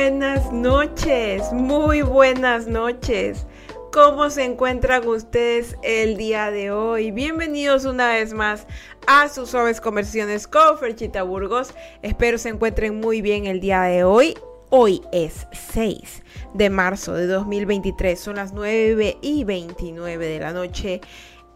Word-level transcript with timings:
buenas 0.00 0.50
noches, 0.50 1.52
muy 1.52 2.00
buenas 2.00 2.66
noches. 2.66 3.46
¿Cómo 3.92 4.30
se 4.30 4.44
encuentran 4.44 5.06
ustedes 5.06 5.76
el 5.82 6.16
día 6.16 6.50
de 6.50 6.70
hoy? 6.70 7.10
Bienvenidos 7.10 7.84
una 7.84 8.08
vez 8.08 8.32
más 8.32 8.66
a 9.06 9.28
sus 9.28 9.50
suaves 9.50 9.78
conversiones 9.78 10.46
con 10.46 10.78
Ferchita 10.78 11.22
Burgos. 11.22 11.74
Espero 12.00 12.38
se 12.38 12.48
encuentren 12.48 12.98
muy 12.98 13.20
bien 13.20 13.44
el 13.44 13.60
día 13.60 13.82
de 13.82 14.02
hoy. 14.02 14.38
Hoy 14.70 15.02
es 15.12 15.46
6 15.52 16.22
de 16.54 16.70
marzo 16.70 17.12
de 17.12 17.26
2023, 17.26 18.18
son 18.18 18.36
las 18.36 18.54
9 18.54 19.18
y 19.20 19.44
29 19.44 20.26
de 20.26 20.40
la 20.40 20.54
noche 20.54 21.02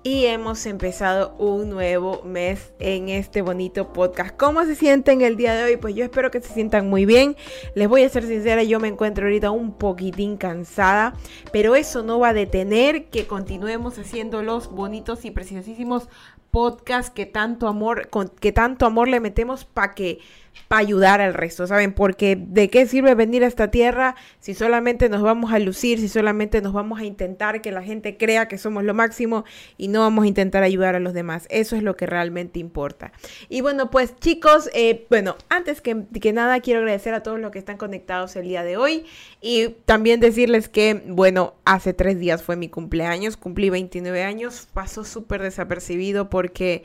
y 0.07 0.27
hemos 0.27 0.67
empezado 0.67 1.35
un 1.39 1.71
nuevo 1.71 2.23
mes 2.25 2.75
en 2.79 3.09
este 3.09 3.41
bonito 3.41 3.95
podcast. 3.95 4.37
¿Cómo 4.37 4.63
se 4.67 4.75
sienten 4.75 5.23
el 5.23 5.39
día 5.39 5.55
de 5.55 5.65
hoy? 5.65 5.77
Pues 5.79 5.95
yo 5.95 6.05
espero 6.05 6.31
que 6.31 6.43
se 6.43 6.53
sientan 6.53 6.91
muy 6.91 7.07
bien. 7.07 7.37
Les 7.75 7.89
voy 7.89 8.03
a 8.03 8.09
ser 8.11 8.25
sincera, 8.25 8.63
yo 8.63 8.79
me 8.81 8.89
encuentro 8.89 9.25
ahorita 9.25 9.51
un 9.51 9.73
poquitín 9.73 10.37
cansada, 10.37 11.15
pero 11.53 11.75
eso 11.75 12.03
no 12.03 12.19
va 12.19 12.29
a 12.29 12.35
detener 12.35 13.07
que 13.07 13.27
continuemos 13.27 13.99
haciendo 13.99 14.43
los 14.43 14.71
bonitos 14.71 15.25
y 15.25 15.31
preciosísimos 15.31 16.11
podcasts 16.51 17.11
que 17.11 17.25
tanto 17.25 17.67
amor, 17.67 18.11
que 18.41 18.53
tanto 18.53 18.85
amor 18.85 19.09
le 19.09 19.21
metemos 19.21 19.65
para 19.65 19.95
que 19.95 20.21
para 20.69 20.81
ayudar 20.81 21.21
al 21.21 21.35
resto, 21.35 21.67
¿saben? 21.67 21.93
Porque 21.93 22.37
de 22.37 22.69
qué 22.71 22.87
sirve 22.87 23.15
venir 23.15 23.45
a 23.45 23.47
esta 23.47 23.71
tierra 23.71 24.17
si 24.41 24.55
solamente 24.55 25.09
nos 25.09 25.23
vamos 25.23 25.53
a 25.53 25.59
lucir, 25.59 25.99
si 26.01 26.09
solamente 26.09 26.61
nos 26.61 26.73
vamos 26.73 27.01
a 27.01 27.05
intentar 27.05 27.61
que 27.61 27.71
la 27.71 27.83
gente 27.83 28.17
crea 28.17 28.49
que 28.49 28.59
somos 28.59 28.85
lo 28.85 28.95
máximo 28.95 29.45
y 29.77 29.89
no 29.89 30.01
vamos 30.01 30.25
a 30.25 30.29
intentar 30.29 30.63
ayudar 30.63 30.95
a 30.95 31.01
los 31.01 31.13
demás. 31.13 31.47
Eso 31.51 31.77
es 31.77 31.83
lo 31.83 31.97
que 31.97 32.07
realmente 32.07 32.59
importa. 32.59 33.13
Y 33.49 33.61
bueno, 33.61 33.91
pues 33.91 34.17
chicos, 34.17 34.71
eh, 34.75 35.07
bueno, 35.11 35.37
antes 35.49 35.81
que, 35.81 36.05
que 36.21 36.33
nada 36.33 36.61
quiero 36.61 36.81
agradecer 36.81 37.15
a 37.15 37.23
todos 37.23 37.39
los 37.39 37.51
que 37.51 37.59
están 37.59 37.77
conectados 37.77 38.37
el 38.37 38.49
día 38.49 38.65
de 38.65 38.77
hoy 38.77 39.07
y 39.41 39.69
también 39.85 40.21
decirles 40.21 40.69
que, 40.69 41.03
bueno, 41.07 41.55
hace 41.65 41.93
tres 41.93 42.19
días 42.19 42.43
fue 42.43 42.57
mi 42.57 42.69
cumpleaños, 42.69 43.37
cumplí 43.37 43.71
29 43.71 44.23
años, 44.23 44.69
pasó 44.73 45.05
súper 45.05 45.43
desapercibido 45.43 46.31
porque, 46.31 46.85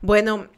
bueno, 0.00 0.48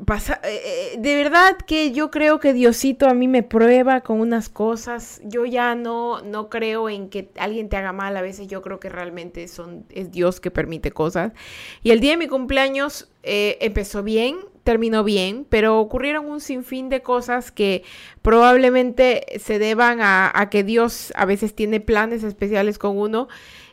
eh, 0.00 0.36
eh, 0.44 0.96
de 0.98 1.16
verdad 1.16 1.56
que 1.66 1.92
yo 1.92 2.10
creo 2.10 2.40
que 2.40 2.52
Diosito 2.52 3.08
a 3.08 3.14
mí 3.14 3.28
me 3.28 3.42
prueba 3.42 4.00
con 4.00 4.20
unas 4.20 4.48
cosas. 4.48 5.20
Yo 5.24 5.44
ya 5.44 5.74
no, 5.74 6.22
no 6.22 6.48
creo 6.48 6.88
en 6.88 7.10
que 7.10 7.30
alguien 7.38 7.68
te 7.68 7.76
haga 7.76 7.92
mal. 7.92 8.16
A 8.16 8.22
veces 8.22 8.48
yo 8.48 8.62
creo 8.62 8.80
que 8.80 8.88
realmente 8.88 9.46
son, 9.48 9.84
es 9.90 10.10
Dios 10.10 10.40
que 10.40 10.50
permite 10.50 10.90
cosas. 10.90 11.32
Y 11.82 11.90
el 11.90 12.00
día 12.00 12.12
de 12.12 12.16
mi 12.16 12.28
cumpleaños 12.28 13.10
eh, 13.22 13.58
empezó 13.60 14.02
bien, 14.02 14.38
terminó 14.64 15.04
bien, 15.04 15.46
pero 15.48 15.78
ocurrieron 15.78 16.26
un 16.26 16.40
sinfín 16.40 16.88
de 16.88 17.02
cosas 17.02 17.52
que 17.52 17.82
probablemente 18.22 19.26
se 19.38 19.58
deban 19.58 20.00
a, 20.00 20.30
a 20.34 20.48
que 20.50 20.64
Dios 20.64 21.12
a 21.14 21.26
veces 21.26 21.54
tiene 21.54 21.80
planes 21.80 22.24
especiales 22.24 22.78
con 22.78 22.96
uno. 22.96 23.28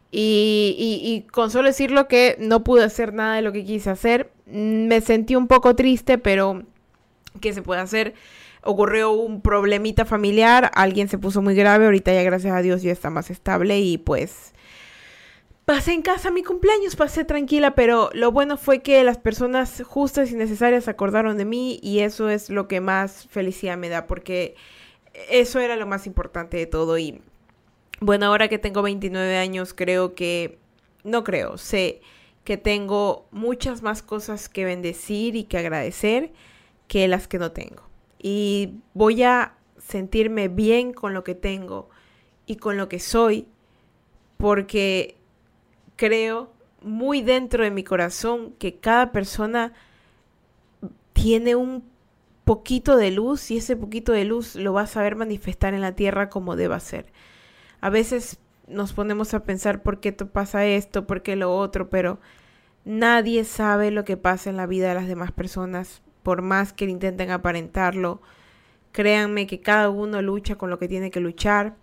Y, 0.10 0.76
y, 1.04 1.30
con 1.32 1.52
solo 1.52 1.68
decirlo 1.68 2.08
que 2.08 2.38
no 2.40 2.64
pude 2.64 2.84
hacer 2.84 3.14
nada 3.14 3.36
de 3.36 3.42
lo 3.42 3.52
que 3.52 3.66
quise 3.66 3.90
hacer, 3.90 4.32
me 4.48 5.02
sentí 5.02 5.36
un 5.36 5.48
poco 5.48 5.76
triste, 5.76 6.18
pero 6.18 6.64
¿qué 7.42 7.54
se 7.54 7.62
puede 7.62 7.82
hacer? 7.82 8.14
Ocurrió 8.64 9.12
un 9.12 9.42
problemita 9.42 10.06
familiar, 10.06 10.72
alguien 10.74 11.10
se 11.10 11.18
puso 11.18 11.42
muy 11.42 11.56
grave, 11.56 11.86
ahorita 11.86 12.14
ya 12.14 12.24
gracias 12.24 12.54
a 12.54 12.62
Dios 12.62 12.82
ya 12.82 12.92
está 12.92 13.10
más 13.10 13.30
estable 13.30 13.80
y 13.80 13.98
pues 13.98 14.54
pasé 15.66 15.92
en 15.92 16.02
casa 16.02 16.32
mi 16.32 16.44
cumpleaños, 16.44 16.96
pasé 16.96 17.26
tranquila, 17.26 17.76
pero 17.76 18.10
lo 18.14 18.32
bueno 18.32 18.58
fue 18.58 18.82
que 18.82 19.04
las 19.04 19.18
personas 19.18 19.84
justas 19.86 20.32
y 20.32 20.36
necesarias 20.36 20.88
acordaron 20.88 21.38
de 21.38 21.46
mí 21.46 21.80
y 21.84 22.00
eso 22.00 22.30
es 22.30 22.50
lo 22.50 22.68
que 22.68 22.80
más 22.80 23.28
felicidad 23.30 23.78
me 23.78 23.90
da 23.90 24.08
porque 24.08 24.56
eso 25.30 25.60
era 25.60 25.76
lo 25.76 25.86
más 25.86 26.08
importante 26.08 26.58
de 26.58 26.68
todo 26.68 26.98
y 26.98 27.22
bueno, 28.00 28.28
ahora 28.28 28.48
que 28.48 28.60
tengo 28.60 28.82
29 28.82 29.38
años, 29.38 29.74
creo 29.74 30.14
que, 30.14 30.58
no 31.04 31.24
creo, 31.24 31.58
sé 31.58 32.02
que 32.48 32.56
tengo 32.56 33.28
muchas 33.30 33.82
más 33.82 34.02
cosas 34.02 34.48
que 34.48 34.64
bendecir 34.64 35.36
y 35.36 35.44
que 35.44 35.58
agradecer 35.58 36.32
que 36.88 37.10
las 37.10 37.28
que 37.28 37.40
no 37.40 37.52
tengo. 37.52 37.84
Y 38.20 38.76
voy 38.94 39.24
a 39.24 39.58
sentirme 39.78 40.48
bien 40.48 40.94
con 40.94 41.14
lo 41.14 41.26
que 41.26 41.36
tengo 41.36 41.90
y 42.46 42.56
con 42.56 42.78
lo 42.78 42.88
que 42.88 43.02
soy, 43.02 43.48
porque 44.38 45.18
creo 45.98 46.50
muy 46.82 47.22
dentro 47.22 47.66
de 47.66 47.72
mi 47.72 47.84
corazón 47.84 48.54
que 48.60 48.78
cada 48.78 49.12
persona 49.12 49.74
tiene 51.12 51.56
un 51.56 51.84
poquito 52.46 52.96
de 52.96 53.12
luz 53.12 53.52
y 53.52 53.58
ese 53.58 53.76
poquito 53.76 54.14
de 54.14 54.24
luz 54.24 54.56
lo 54.56 54.72
va 54.72 54.84
a 54.84 54.88
saber 54.88 55.18
manifestar 55.18 55.74
en 55.74 55.82
la 55.82 55.98
tierra 55.98 56.30
como 56.30 56.56
deba 56.56 56.80
ser. 56.80 57.12
A 57.82 57.90
veces 57.90 58.40
nos 58.70 58.94
ponemos 58.94 59.34
a 59.34 59.44
pensar 59.44 59.84
por 59.84 60.00
qué 60.00 60.14
pasa 60.14 60.66
esto, 60.66 61.06
por 61.06 61.24
qué 61.24 61.36
lo 61.36 61.54
otro, 61.54 61.90
pero 61.90 62.20
nadie 62.88 63.44
sabe 63.44 63.92
lo 63.92 64.06
que 64.06 64.18
pasa 64.18 64.50
en 64.50 64.58
la 64.58 64.66
vida 64.66 64.88
de 64.88 64.96
las 64.96 65.08
demás 65.08 65.32
personas, 65.32 66.02
por 66.24 66.42
más 66.42 66.74
que 66.74 66.86
intenten 66.86 67.32
aparentarlo. 67.32 68.22
Créanme 68.94 69.46
que 69.46 69.60
cada 69.60 69.90
uno 69.90 70.22
lucha 70.22 70.56
con 70.56 70.70
lo 70.70 70.80
que 70.80 70.88
tiene 70.88 71.12
que 71.12 71.20
luchar 71.20 71.76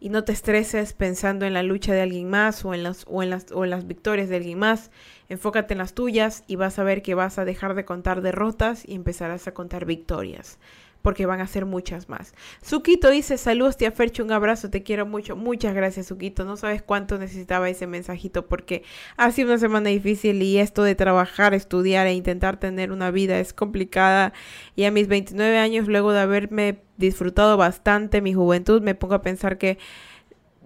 y 0.00 0.08
no 0.08 0.24
te 0.24 0.32
estreses 0.32 0.94
pensando 0.94 1.46
en 1.46 1.54
la 1.54 1.62
lucha 1.62 1.92
de 1.92 2.00
alguien 2.00 2.28
más 2.28 2.64
o 2.64 2.74
en 2.74 2.82
las, 2.82 3.04
o 3.08 3.22
en 3.22 3.30
las, 3.30 3.52
o 3.52 3.64
en 3.64 3.70
las 3.70 3.86
victorias 3.86 4.28
de 4.28 4.36
alguien 4.36 4.58
más. 4.58 4.90
Enfócate 5.28 5.74
en 5.74 5.78
las 5.78 5.94
tuyas 5.94 6.44
y 6.46 6.56
vas 6.56 6.78
a 6.78 6.84
ver 6.84 7.02
que 7.02 7.14
vas 7.14 7.38
a 7.38 7.44
dejar 7.44 7.74
de 7.74 7.84
contar 7.84 8.22
derrotas 8.22 8.82
y 8.86 8.94
empezarás 8.94 9.46
a 9.48 9.54
contar 9.54 9.84
victorias 9.84 10.58
porque 11.06 11.24
van 11.24 11.40
a 11.40 11.46
ser 11.46 11.66
muchas 11.66 12.08
más. 12.08 12.34
Suquito 12.62 13.10
dice, 13.10 13.38
saludos 13.38 13.76
tía 13.76 13.92
Fercho, 13.92 14.24
un 14.24 14.32
abrazo, 14.32 14.70
te 14.70 14.82
quiero 14.82 15.06
mucho. 15.06 15.36
Muchas 15.36 15.72
gracias, 15.72 16.06
Suquito. 16.06 16.44
No 16.44 16.56
sabes 16.56 16.82
cuánto 16.82 17.16
necesitaba 17.16 17.68
ese 17.68 17.86
mensajito 17.86 18.46
porque 18.46 18.82
ha 19.16 19.30
sido 19.30 19.50
una 19.50 19.58
semana 19.58 19.90
difícil 19.90 20.42
y 20.42 20.58
esto 20.58 20.82
de 20.82 20.96
trabajar, 20.96 21.54
estudiar 21.54 22.08
e 22.08 22.14
intentar 22.14 22.58
tener 22.58 22.90
una 22.90 23.12
vida 23.12 23.38
es 23.38 23.52
complicada. 23.52 24.32
Y 24.74 24.82
a 24.82 24.90
mis 24.90 25.06
29 25.06 25.56
años, 25.58 25.86
luego 25.86 26.10
de 26.10 26.18
haberme 26.18 26.80
disfrutado 26.96 27.56
bastante 27.56 28.20
mi 28.20 28.34
juventud, 28.34 28.82
me 28.82 28.96
pongo 28.96 29.14
a 29.14 29.22
pensar 29.22 29.58
que 29.58 29.78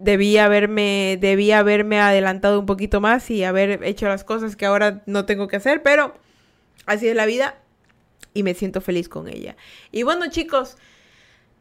debía 0.01 0.47
haberme, 0.47 1.19
debía 1.21 1.61
haberme 1.61 2.01
adelantado 2.01 2.59
un 2.59 2.67
poquito 2.67 3.01
más 3.01 3.31
y 3.31 3.45
haber 3.45 3.85
hecho 3.85 4.09
las 4.09 4.25
cosas 4.25 4.57
que 4.57 4.67
ahora 4.67 5.03
no 5.07 5.27
tengo 5.27 5.47
que 5.47 5.57
hacer, 5.57 5.83
pero 5.83 6.15
así 6.87 7.09
es 7.09 7.15
la 7.15 7.27
vida 7.27 7.59
y 8.35 8.43
me 8.43 8.55
siento 8.55 8.81
feliz 8.81 9.09
con 9.09 9.29
ella. 9.29 9.57
Y 9.93 10.03
bueno 10.03 10.29
chicos, 10.29 10.77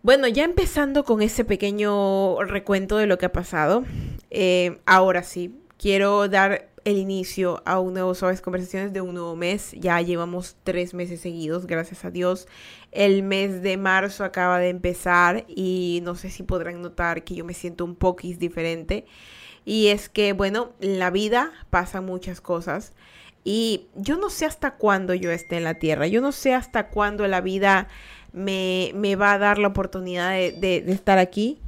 bueno, 0.01 0.27
ya 0.27 0.45
empezando 0.45 1.03
con 1.03 1.21
ese 1.21 1.43
pequeño 1.43 2.41
recuento 2.43 2.97
de 2.97 3.05
lo 3.05 3.17
que 3.17 3.25
ha 3.25 3.33
pasado, 3.33 3.83
eh, 4.29 4.79
ahora 4.85 5.23
sí, 5.23 5.53
quiero 5.77 6.29
dar 6.29 6.69
el 6.89 6.97
inicio 6.97 7.61
a 7.65 7.79
un 7.79 7.93
nuevo 7.93 8.13
Suaves 8.15 8.41
Conversaciones 8.41 8.93
de 8.93 9.01
un 9.01 9.13
nuevo 9.13 9.35
mes. 9.35 9.71
Ya 9.73 10.01
llevamos 10.01 10.55
tres 10.63 10.93
meses 10.93 11.21
seguidos, 11.21 11.67
gracias 11.67 12.05
a 12.05 12.11
Dios. 12.11 12.47
El 12.91 13.23
mes 13.23 13.61
de 13.61 13.77
marzo 13.77 14.23
acaba 14.23 14.59
de 14.59 14.69
empezar 14.69 15.45
y 15.47 16.01
no 16.03 16.15
sé 16.15 16.29
si 16.29 16.43
podrán 16.43 16.81
notar 16.81 17.23
que 17.23 17.35
yo 17.35 17.45
me 17.45 17.53
siento 17.53 17.85
un 17.85 17.95
poquis 17.95 18.39
diferente. 18.39 19.05
Y 19.65 19.87
es 19.87 20.09
que, 20.09 20.33
bueno, 20.33 20.73
en 20.81 20.99
la 20.99 21.11
vida 21.11 21.51
pasan 21.69 22.05
muchas 22.05 22.41
cosas. 22.41 22.93
Y 23.43 23.87
yo 23.95 24.17
no 24.17 24.29
sé 24.29 24.45
hasta 24.45 24.75
cuándo 24.75 25.13
yo 25.13 25.31
esté 25.31 25.57
en 25.57 25.63
la 25.63 25.75
tierra, 25.75 26.07
yo 26.07 26.21
no 26.21 26.31
sé 26.31 26.53
hasta 26.53 26.89
cuándo 26.89 27.25
la 27.27 27.41
vida 27.41 27.87
me, 28.33 28.91
me 28.95 29.15
va 29.15 29.33
a 29.33 29.37
dar 29.37 29.57
la 29.57 29.69
oportunidad 29.69 30.31
de, 30.31 30.51
de, 30.59 30.91
estar 30.91 31.17
aquí. 31.17 31.59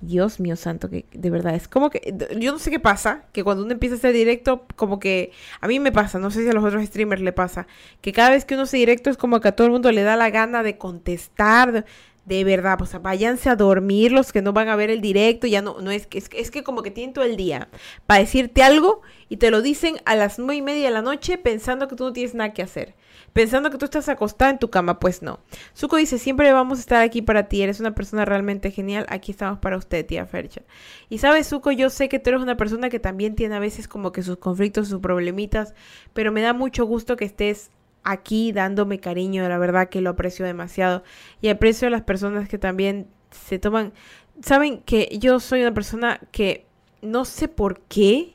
Dios 0.00 0.40
mío 0.40 0.56
santo, 0.56 0.90
que 0.90 1.06
de 1.12 1.30
verdad 1.30 1.54
es 1.54 1.68
como 1.68 1.90
que 1.90 2.14
yo 2.38 2.52
no 2.52 2.58
sé 2.58 2.70
qué 2.70 2.78
pasa, 2.78 3.24
que 3.32 3.42
cuando 3.42 3.64
uno 3.64 3.72
empieza 3.72 3.94
a 3.94 3.98
hacer 3.98 4.12
directo, 4.12 4.66
como 4.76 4.98
que 4.98 5.32
a 5.60 5.68
mí 5.68 5.80
me 5.80 5.92
pasa, 5.92 6.18
no 6.18 6.30
sé 6.30 6.42
si 6.42 6.48
a 6.48 6.52
los 6.52 6.64
otros 6.64 6.84
streamers 6.84 7.22
le 7.22 7.32
pasa, 7.32 7.66
que 8.02 8.12
cada 8.12 8.30
vez 8.30 8.44
que 8.44 8.54
uno 8.54 8.64
hace 8.64 8.76
directo 8.76 9.08
es 9.10 9.16
como 9.16 9.40
que 9.40 9.48
a 9.48 9.52
todo 9.52 9.66
el 9.66 9.72
mundo 9.72 9.90
le 9.92 10.02
da 10.02 10.16
la 10.16 10.30
gana 10.30 10.62
de 10.62 10.76
contestar, 10.76 11.86
de 12.26 12.42
verdad, 12.42 12.76
pues 12.76 13.00
váyanse 13.00 13.48
a 13.48 13.56
dormir 13.56 14.10
los 14.10 14.32
que 14.32 14.42
no 14.42 14.52
van 14.52 14.68
a 14.68 14.76
ver 14.76 14.90
el 14.90 15.00
directo, 15.00 15.46
ya 15.46 15.62
no, 15.62 15.80
no 15.80 15.92
es 15.92 16.06
que, 16.08 16.18
es, 16.18 16.28
es 16.32 16.50
que 16.50 16.64
como 16.64 16.82
que 16.82 16.90
tienen 16.90 17.14
todo 17.14 17.24
el 17.24 17.36
día 17.36 17.68
para 18.06 18.20
decirte 18.20 18.64
algo 18.64 19.00
y 19.28 19.36
te 19.36 19.50
lo 19.52 19.62
dicen 19.62 19.96
a 20.04 20.16
las 20.16 20.38
nueve 20.38 20.56
y 20.56 20.62
media 20.62 20.86
de 20.86 20.90
la 20.90 21.02
noche 21.02 21.38
pensando 21.38 21.86
que 21.86 21.94
tú 21.94 22.04
no 22.04 22.12
tienes 22.12 22.34
nada 22.34 22.52
que 22.52 22.62
hacer, 22.62 22.94
pensando 23.36 23.70
que 23.70 23.76
tú 23.76 23.84
estás 23.84 24.08
acostada 24.08 24.50
en 24.50 24.58
tu 24.58 24.70
cama, 24.70 24.98
pues 24.98 25.20
no. 25.20 25.40
Zuko 25.76 25.96
dice, 25.96 26.18
siempre 26.18 26.50
vamos 26.54 26.78
a 26.78 26.80
estar 26.80 27.02
aquí 27.02 27.20
para 27.20 27.48
ti, 27.48 27.60
eres 27.60 27.80
una 27.80 27.94
persona 27.94 28.24
realmente 28.24 28.70
genial, 28.70 29.04
aquí 29.10 29.30
estamos 29.30 29.58
para 29.58 29.76
usted, 29.76 30.06
tía 30.06 30.24
Fercha. 30.24 30.62
Y 31.10 31.18
sabes, 31.18 31.46
Zuko, 31.46 31.70
yo 31.70 31.90
sé 31.90 32.08
que 32.08 32.18
tú 32.18 32.30
eres 32.30 32.40
una 32.40 32.56
persona 32.56 32.88
que 32.88 32.98
también 32.98 33.34
tiene 33.34 33.54
a 33.54 33.58
veces 33.58 33.88
como 33.88 34.10
que 34.10 34.22
sus 34.22 34.38
conflictos, 34.38 34.88
sus 34.88 35.02
problemitas, 35.02 35.74
pero 36.14 36.32
me 36.32 36.40
da 36.40 36.54
mucho 36.54 36.86
gusto 36.86 37.16
que 37.16 37.26
estés 37.26 37.68
aquí 38.04 38.52
dándome 38.52 39.00
cariño, 39.00 39.46
la 39.46 39.58
verdad 39.58 39.90
que 39.90 40.00
lo 40.00 40.08
aprecio 40.08 40.46
demasiado 40.46 41.02
y 41.42 41.48
aprecio 41.48 41.88
a 41.88 41.90
las 41.90 42.04
personas 42.04 42.48
que 42.48 42.56
también 42.56 43.06
se 43.32 43.58
toman, 43.58 43.92
saben 44.40 44.80
que 44.80 45.14
yo 45.20 45.40
soy 45.40 45.60
una 45.60 45.74
persona 45.74 46.20
que 46.32 46.64
no 47.02 47.26
sé 47.26 47.48
por 47.48 47.80
qué, 47.80 48.32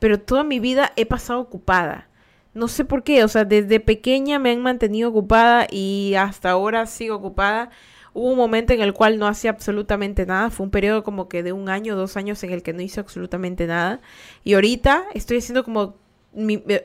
pero 0.00 0.18
toda 0.18 0.42
mi 0.42 0.58
vida 0.58 0.92
he 0.96 1.06
pasado 1.06 1.38
ocupada. 1.38 2.08
No 2.56 2.68
sé 2.68 2.84
por 2.84 3.02
qué, 3.02 3.22
o 3.22 3.28
sea, 3.28 3.44
desde 3.44 3.80
pequeña 3.80 4.38
me 4.38 4.50
han 4.50 4.62
mantenido 4.62 5.10
ocupada 5.10 5.66
y 5.70 6.14
hasta 6.18 6.50
ahora 6.50 6.86
sigo 6.86 7.16
ocupada. 7.16 7.70
Hubo 8.14 8.30
un 8.30 8.38
momento 8.38 8.72
en 8.72 8.80
el 8.80 8.94
cual 8.94 9.18
no 9.18 9.26
hacía 9.26 9.50
absolutamente 9.50 10.24
nada. 10.24 10.48
Fue 10.50 10.64
un 10.64 10.70
periodo 10.70 11.04
como 11.04 11.28
que 11.28 11.42
de 11.42 11.52
un 11.52 11.68
año, 11.68 11.96
dos 11.96 12.16
años 12.16 12.42
en 12.44 12.52
el 12.52 12.62
que 12.62 12.72
no 12.72 12.80
hizo 12.80 13.00
absolutamente 13.02 13.66
nada. 13.66 14.00
Y 14.42 14.54
ahorita 14.54 15.04
estoy 15.14 15.38
haciendo 15.38 15.64
como... 15.64 15.96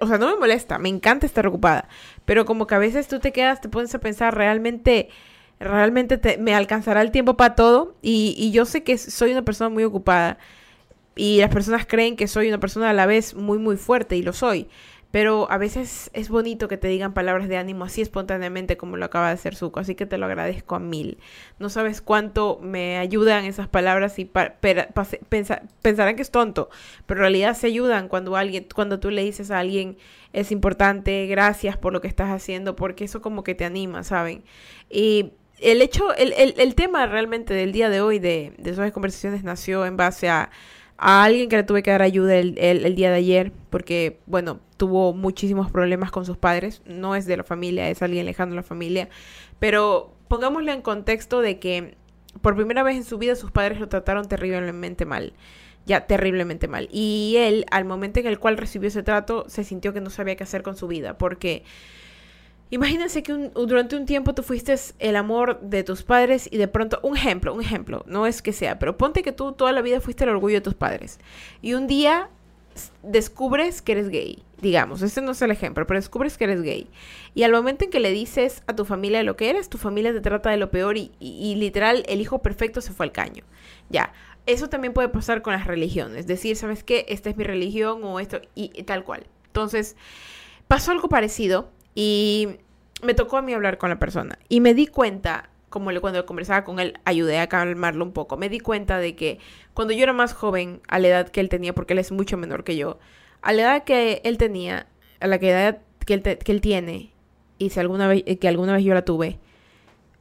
o 0.02 0.08
sea, 0.08 0.18
no 0.18 0.28
me 0.28 0.38
molesta, 0.38 0.78
me 0.78 0.90
encanta 0.90 1.26
estar 1.26 1.48
ocupada. 1.48 1.88
Pero 2.26 2.46
como 2.46 2.68
que 2.68 2.76
a 2.76 2.80
veces 2.80 3.08
tú 3.08 3.20
te 3.20 3.32
quedas, 3.32 3.62
te 3.62 3.70
pones 3.70 3.96
a 3.96 4.00
pensar 4.00 4.36
realmente 4.36 5.10
realmente 5.62 6.38
me 6.40 6.56
alcanzará 6.56 7.02
el 7.02 7.12
tiempo 7.12 7.38
para 7.38 7.56
todo 7.56 7.96
y, 8.02 8.52
yo 8.52 8.66
sé 8.66 8.84
que 8.84 8.98
soy 8.98 9.32
una 9.32 9.44
persona 9.44 9.70
muy 9.70 9.84
ocupada 9.84 10.38
y 11.16 11.40
las 11.40 11.50
personas 11.50 11.86
creen 11.86 12.16
que 12.16 12.28
soy 12.28 12.48
una 12.48 12.60
persona 12.60 12.90
a 12.90 12.94
la 12.94 13.06
vez 13.06 13.36
muy 13.36 13.60
muy 13.60 13.78
fuerte 13.78 14.18
y 14.18 14.24
lo 14.24 14.34
soy. 14.34 14.68
Pero 15.12 15.52
a 15.52 15.58
veces 15.58 16.10
es 16.13 16.30
bonito 16.30 16.69
que 16.69 16.78
te 16.78 16.88
digan 16.88 17.13
palabras 17.13 17.50
de 17.50 17.58
ánimo 17.58 17.84
así 17.84 18.02
espontáneamente 18.02 18.78
como 18.78 18.96
lo 18.96 19.06
acaba 19.06 19.28
de 19.28 19.34
hacer 19.34 19.56
Zuko, 19.56 19.81
así 19.81 19.94
que 19.94 20.06
te 20.06 20.18
lo 20.18 20.25
agradezco 20.25 20.75
a 20.75 20.80
mil. 20.80 21.18
No 21.60 21.69
sabes 21.69 22.02
cuánto 22.02 22.60
me 22.62 22.98
ayudan 22.98 23.44
esas 23.44 23.68
palabras 23.68 24.18
y 24.19 24.25
pensarán 24.25 26.16
que 26.16 26.22
es 26.22 26.31
tonto, 26.31 26.69
pero 27.06 27.19
en 27.19 27.24
realidad 27.24 27.56
se 27.58 27.68
ayudan 27.68 28.08
cuando 28.08 28.38
alguien, 28.38 28.68
cuando 28.74 29.00
tú 29.02 29.12
le 29.12 29.24
dices 29.24 29.52
a 29.52 29.60
alguien 29.60 29.98
es 30.31 30.52
importante, 30.54 31.28
gracias 31.28 31.78
por 31.78 31.92
lo 31.92 32.00
que 32.00 32.08
estás 32.08 32.30
haciendo, 32.30 32.78
porque 32.78 33.04
eso 33.04 33.22
como 33.22 33.44
que 33.44 33.54
te 33.54 33.66
anima, 33.66 34.04
¿saben? 34.04 34.44
Y 34.90 35.34
el 35.60 35.81
hecho, 35.81 36.16
el, 36.16 36.34
el, 36.34 36.75
tema 36.75 37.06
realmente 37.06 37.54
del 37.54 37.74
día 37.74 37.90
de 37.90 38.02
hoy 38.02 38.18
de, 38.18 38.54
de 38.58 38.72
esas 38.72 38.92
conversaciones 38.94 39.44
nació 39.44 39.86
en 39.86 39.98
base 39.98 40.30
a 40.30 40.50
a 41.02 41.24
alguien 41.24 41.50
que 41.50 41.58
le 41.58 41.63
tuve 41.63 41.81
que 41.81 41.90
dar 41.90 42.04
ayuda 42.04 42.36
el, 42.36 42.58
el, 42.60 42.96
día 42.96 43.10
de 43.10 43.18
ayer, 43.18 43.52
porque, 43.72 44.19
bueno, 44.28 44.60
tuvo 44.81 45.13
muchísimos 45.13 45.69
problemas 45.69 46.10
con 46.10 46.25
sus 46.25 46.38
padres. 46.38 46.81
No 46.88 47.13
es 47.16 47.28
de 47.28 47.38
la 47.38 47.44
familia, 47.44 47.88
es 47.88 48.01
alguien 48.01 48.25
lejano 48.25 48.54
de 48.54 48.56
la 48.56 48.63
familia. 48.63 49.10
Pero 49.60 50.16
pongámosle 50.28 50.72
en 50.72 50.81
contexto 50.81 51.39
de 51.39 51.60
que 51.60 51.98
por 52.42 52.56
primera 52.56 52.81
vez 52.81 52.95
en 52.95 53.04
su 53.04 53.19
vida 53.19 53.36
sus 53.36 53.51
padres 53.51 53.80
lo 53.80 53.89
trataron 53.89 54.28
terriblemente 54.28 55.06
mal. 55.06 55.33
Ya, 55.86 56.07
terriblemente 56.07 56.68
mal. 56.68 56.89
Y 56.92 57.36
él, 57.38 57.63
al 57.69 57.86
momento 57.86 58.22
en 58.22 58.25
el 58.25 58.39
cual 58.39 58.57
recibió 58.57 58.88
ese 58.88 59.04
trato, 59.04 59.45
se 59.48 59.63
sintió 59.63 59.94
que 59.94 60.01
no 60.01 60.10
sabía 60.10 60.36
qué 60.36 60.45
hacer 60.45 60.63
con 60.63 60.75
su 60.75 60.88
vida, 60.88 61.16
porque 61.16 61.63
Imagínense 62.74 63.22
que 63.22 63.51
durante 63.54 63.98
un 63.98 64.06
tiempo 64.06 64.34
tú 64.34 64.44
fuiste 64.44 64.74
el 65.00 65.18
amor 65.18 65.60
de 65.60 65.84
tus 65.84 66.04
padres 66.04 66.48
y 66.50 66.57
de 66.57 66.69
pronto, 66.69 67.01
un 67.04 67.18
ejemplo, 67.18 67.54
un 67.54 67.62
ejemplo, 67.62 68.06
no 68.07 68.25
es 68.25 68.42
que 68.42 68.54
sea, 68.54 68.80
pero 68.80 68.98
ponte 68.98 69.24
que 69.24 69.34
tú 69.34 69.51
toda 69.51 69.74
la 69.74 69.81
vida 69.81 70.00
fuiste 70.00 70.24
el 70.24 70.30
orgullo 70.30 70.56
de 70.56 70.62
tus 70.62 70.74
padres 70.74 71.19
y 71.62 71.74
un 71.74 71.86
día 71.86 72.30
descubres 73.04 73.82
que 73.82 73.94
eres 73.94 74.10
gay, 74.10 74.44
digamos, 74.62 75.02
este 75.02 75.22
no 75.22 75.32
es 75.32 75.42
el 75.42 75.52
ejemplo, 75.52 75.86
pero 75.88 76.00
descubres 76.00 76.38
que 76.38 76.46
eres 76.46 76.62
gay 76.62 76.88
y 77.34 77.44
al 77.44 77.52
momento 77.52 77.86
en 77.86 77.92
que 77.92 78.00
le 78.00 78.12
dices 78.12 78.64
a 78.68 78.76
tu 78.76 78.86
familia 78.86 79.24
lo 79.24 79.36
que 79.36 79.50
eres, 79.50 79.70
tu 79.70 79.78
familia 79.78 80.14
te 80.14 80.22
trata 80.22 80.50
de 80.50 80.58
lo 80.58 80.72
peor 80.72 80.98
y, 80.98 81.12
literal 81.56 82.04
el 82.08 82.22
hijo 82.22 82.42
perfecto 82.42 82.82
se 82.82 82.94
fue 82.94 83.06
al 83.06 83.12
caño. 83.12 83.44
Ya, 83.90 84.14
eso 84.46 84.70
también 84.70 84.94
puede 84.94 85.10
pasar 85.10 85.42
con 85.42 85.54
las 85.54 85.68
religiones, 85.68 86.28
decir, 86.28 86.56
¿sabes 86.56 86.84
qué? 86.84 87.06
Esta 87.10 87.30
es 87.30 87.38
mi 87.38 87.44
religión 87.44 88.04
o 88.04 88.20
esto 88.20 88.42
y 88.56 88.70
tal 88.84 89.04
cual. 89.04 89.26
Entonces, 89.48 89.96
pasó 90.68 90.92
algo 90.92 91.10
parecido 91.10 91.70
y 91.94 92.58
me 93.04 93.14
tocó 93.14 93.38
a 93.38 93.42
mí 93.42 93.54
hablar 93.54 93.78
con 93.78 93.90
la 93.90 94.00
persona. 94.00 94.38
Y 94.50 94.62
me 94.62 94.74
di 94.74 94.88
cuenta, 94.88 95.50
como 95.72 95.90
cuando 96.02 96.26
conversaba 96.26 96.64
con 96.64 96.80
él, 96.80 97.00
ayudé 97.06 97.40
a 97.40 97.48
calmarlo 97.48 98.06
un 98.06 98.12
poco. 98.12 98.38
Me 98.38 98.50
di 98.50 98.60
cuenta 98.60 99.00
de 99.00 99.16
que 99.16 99.40
cuando 99.74 99.94
yo 99.94 100.04
era 100.04 100.14
más 100.14 100.34
joven, 100.34 100.82
a 100.90 101.00
la 101.00 101.08
edad 101.08 101.30
que 101.30 101.40
él 101.40 101.50
tenía, 101.50 101.74
porque 101.74 101.94
él 101.94 102.00
es 102.00 102.12
mucho 102.12 102.38
menor 102.38 102.64
que 102.64 102.76
yo, 102.76 103.00
a 103.42 103.54
la 103.54 103.62
edad 103.64 103.84
que 103.86 104.22
él 104.26 104.38
tenía, 104.38 104.86
a 105.22 105.28
la 105.28 105.38
edad 105.38 105.80
que 106.06 106.14
él, 106.14 106.62
tiene, 106.62 107.14
y 107.58 107.70
si 107.70 107.80
alguna 107.80 108.08
vez, 108.10 108.24
que 108.40 108.48
alguna 108.50 108.74
vez 108.74 108.84
yo 108.84 108.94
la 108.94 109.06
tuve, 109.06 109.40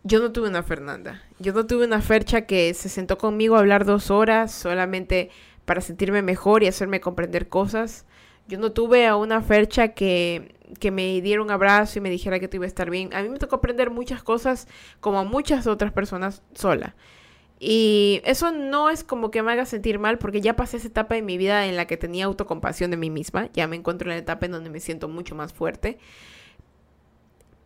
yo 0.04 0.20
no 0.20 0.30
tuve 0.30 0.48
una 0.48 0.62
Fernanda. 0.62 1.20
Yo 1.40 1.52
no 1.52 1.66
tuve 1.66 1.84
una 1.84 2.00
Fercha 2.00 2.46
que 2.46 2.72
se 2.72 2.88
sentó 2.88 3.18
conmigo 3.18 3.56
a 3.56 3.58
hablar 3.58 3.84
dos 3.84 4.10
horas 4.10 4.52
solamente 4.52 5.30
para 5.64 5.80
sentirme 5.80 6.22
mejor 6.22 6.62
y 6.62 6.68
hacerme 6.68 7.00
comprender 7.00 7.48
cosas. 7.48 8.06
Yo 8.46 8.58
no 8.58 8.70
tuve 8.70 9.06
a 9.08 9.16
una 9.16 9.42
Fercha 9.42 9.88
que 9.88 10.54
que 10.78 10.90
me 10.90 11.20
diera 11.20 11.42
un 11.42 11.50
abrazo 11.50 11.98
y 11.98 12.02
me 12.02 12.10
dijera 12.10 12.38
que 12.38 12.48
te 12.48 12.56
iba 12.56 12.64
a 12.64 12.68
estar 12.68 12.90
bien. 12.90 13.12
A 13.14 13.22
mí 13.22 13.28
me 13.28 13.38
tocó 13.38 13.56
aprender 13.56 13.90
muchas 13.90 14.22
cosas 14.22 14.68
como 15.00 15.18
a 15.18 15.24
muchas 15.24 15.66
otras 15.66 15.92
personas 15.92 16.42
sola. 16.54 16.94
Y 17.58 18.22
eso 18.24 18.52
no 18.52 18.88
es 18.88 19.04
como 19.04 19.30
que 19.30 19.42
me 19.42 19.52
haga 19.52 19.66
sentir 19.66 19.98
mal 19.98 20.16
porque 20.18 20.40
ya 20.40 20.56
pasé 20.56 20.78
esa 20.78 20.88
etapa 20.88 21.14
de 21.14 21.22
mi 21.22 21.36
vida 21.36 21.66
en 21.66 21.76
la 21.76 21.86
que 21.86 21.98
tenía 21.98 22.24
autocompasión 22.24 22.90
de 22.90 22.96
mí 22.96 23.10
misma. 23.10 23.50
Ya 23.52 23.66
me 23.66 23.76
encuentro 23.76 24.10
en 24.10 24.16
la 24.16 24.22
etapa 24.22 24.46
en 24.46 24.52
donde 24.52 24.70
me 24.70 24.80
siento 24.80 25.08
mucho 25.08 25.34
más 25.34 25.52
fuerte. 25.52 25.98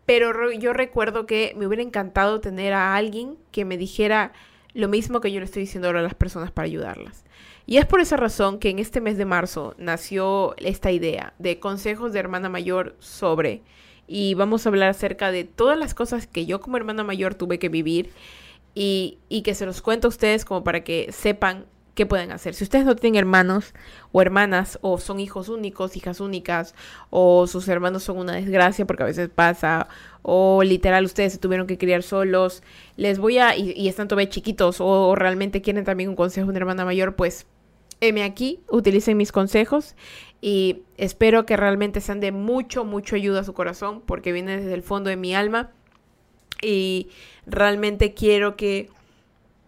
Pero 0.05 0.51
yo 0.53 0.73
recuerdo 0.73 1.27
que 1.27 1.55
me 1.57 1.67
hubiera 1.67 1.83
encantado 1.83 2.41
tener 2.41 2.73
a 2.73 2.97
alguien 2.97 3.39
que 3.53 3.65
me 3.65 3.79
dijera 3.79 4.33
lo 4.75 4.89
mismo 4.89 5.21
que 5.21 5.31
yo 5.31 5.39
le 5.39 5.47
estoy 5.47 5.63
diciendo 5.63 5.89
ahora 5.89 6.01
a 6.01 6.03
las 6.03 6.15
personas 6.15 6.51
para 6.51 6.67
ayudarlas. 6.67 7.25
Y 7.67 7.79
es 7.79 7.87
por 7.87 8.01
esa 8.01 8.17
razón 8.17 8.59
que 8.59 8.71
en 8.71 8.79
este 8.79 9.01
mes 9.01 9.17
de 9.17 9.25
marzo 9.25 9.75
nació 9.79 10.55
esta 10.59 10.91
idea 10.93 11.33
de 11.39 11.59
consejos 11.59 12.13
de 12.13 12.21
hermana 12.21 12.49
mayor 12.49 12.95
sobre, 12.99 13.63
y 14.07 14.35
vamos 14.35 14.67
a 14.67 14.69
hablar 14.69 14.91
acerca 14.91 15.31
de 15.31 15.45
todas 15.45 15.79
las 15.79 15.95
cosas 15.95 16.27
que 16.27 16.47
yo 16.47 16.61
como 16.61 16.77
hermana 16.77 17.05
mayor 17.05 17.35
tuve 17.35 17.59
que 17.59 17.71
vivir 17.71 18.11
y, 18.75 19.19
y 19.29 19.43
que 19.43 19.55
se 19.55 19.67
los 19.67 19.81
cuento 19.81 20.09
a 20.09 20.11
ustedes 20.11 20.45
como 20.45 20.63
para 20.63 20.85
que 20.85 21.11
sepan 21.11 21.65
qué 21.95 22.07
pueden 22.07 22.33
hacer. 22.33 22.55
Si 22.55 22.65
ustedes 22.65 22.85
no 22.85 22.97
tienen 22.97 23.19
hermanos 23.19 23.73
o 24.13 24.21
hermanas 24.21 24.79
o 24.83 24.99
son 24.99 25.21
hijos 25.21 25.49
únicos, 25.49 25.97
hijas 25.97 26.21
únicas 26.21 26.75
o 27.11 27.47
sus 27.47 27.69
hermanos 27.69 28.03
son 28.03 28.19
una 28.19 28.33
desgracia 28.35 28.85
porque 28.85 29.05
a 29.05 29.07
veces 29.07 29.29
pasa 29.29 29.89
o 30.23 30.63
literal 30.63 31.05
ustedes 31.05 31.35
se 31.35 31.39
tuvieron 31.39 31.67
que 31.67 31.79
criar 31.79 32.03
solos, 32.03 32.63
les 32.97 33.19
voy 33.19 33.39
a 33.39 33.57
y, 33.57 33.89
están 33.89 34.09
todavía 34.09 34.29
chiquitos 34.29 34.81
o, 34.81 35.15
realmente 35.15 35.63
quieren 35.63 35.85
también 35.85 36.11
un 36.11 36.17
consejo 36.17 36.47
de 36.47 36.51
una 36.51 36.59
hermana 36.59 36.85
mayor, 36.85 37.15
pues 37.15 37.47
heme 38.09 38.23
aquí, 38.23 38.61
utilicen 38.69 39.17
mis 39.17 39.33
consejos 39.33 39.95
y 40.41 40.83
espero 40.97 41.47
que 41.47 41.57
realmente 41.57 42.01
sean 42.01 42.21
de 42.21 42.33
mucho, 42.33 42.85
mucho 42.85 43.17
ayuda 43.17 43.41
a 43.41 43.45
su 43.45 43.55
corazón 43.55 44.03
porque 44.05 44.33
viene 44.33 44.59
desde 44.59 44.75
el 44.75 44.83
fondo 44.83 45.11
de 45.11 45.17
mi 45.17 45.35
alma 45.35 45.71
y 46.61 47.09
realmente 47.47 48.15
quiero 48.15 48.57
que 48.57 48.91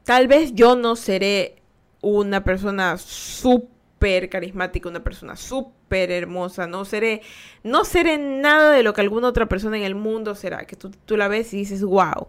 tal 0.04 0.28
vez 0.28 0.54
yo 0.54 0.76
no 0.76 0.96
seré 0.96 1.56
una 2.00 2.44
persona 2.44 2.98
súper 2.98 4.28
carismática, 4.28 4.88
una 4.88 5.02
persona 5.02 5.36
súper 5.36 6.10
hermosa, 6.10 6.66
no 6.66 6.84
seré, 6.84 7.22
no 7.62 7.84
seré 7.84 8.18
nada 8.18 8.72
de 8.72 8.82
lo 8.82 8.92
que 8.92 9.00
alguna 9.00 9.28
otra 9.28 9.46
persona 9.46 9.76
en 9.76 9.82
el 9.82 9.94
mundo 9.94 10.34
será, 10.34 10.66
que 10.66 10.76
tú, 10.76 10.90
tú 11.04 11.16
la 11.16 11.28
ves 11.28 11.52
y 11.54 11.58
dices, 11.58 11.82
wow. 11.82 12.28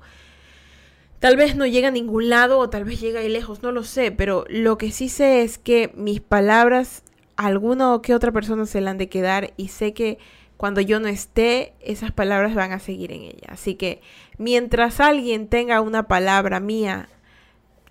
Tal 1.19 1.35
vez 1.35 1.55
no 1.55 1.65
llega 1.65 1.87
a 1.87 1.91
ningún 1.91 2.29
lado 2.29 2.59
o 2.59 2.69
tal 2.69 2.83
vez 2.83 3.01
llega 3.01 3.21
ahí 3.21 3.29
lejos, 3.29 3.63
no 3.63 3.71
lo 3.71 3.83
sé, 3.83 4.11
pero 4.11 4.45
lo 4.49 4.77
que 4.77 4.91
sí 4.91 5.09
sé 5.09 5.41
es 5.41 5.57
que 5.57 5.91
mis 5.95 6.21
palabras, 6.21 7.03
alguna 7.35 7.93
o 7.93 8.01
que 8.01 8.13
otra 8.13 8.31
persona 8.31 8.65
se 8.65 8.81
la 8.81 8.91
han 8.91 8.97
de 8.97 9.09
quedar 9.09 9.53
y 9.57 9.69
sé 9.69 9.93
que 9.93 10.19
cuando 10.57 10.81
yo 10.81 10.99
no 10.99 11.07
esté, 11.07 11.73
esas 11.79 12.11
palabras 12.11 12.55
van 12.55 12.71
a 12.71 12.79
seguir 12.79 13.11
en 13.11 13.21
ella. 13.21 13.47
Así 13.49 13.75
que 13.75 14.01
mientras 14.37 14.99
alguien 14.99 15.47
tenga 15.47 15.81
una 15.81 16.07
palabra 16.07 16.59
mía 16.59 17.09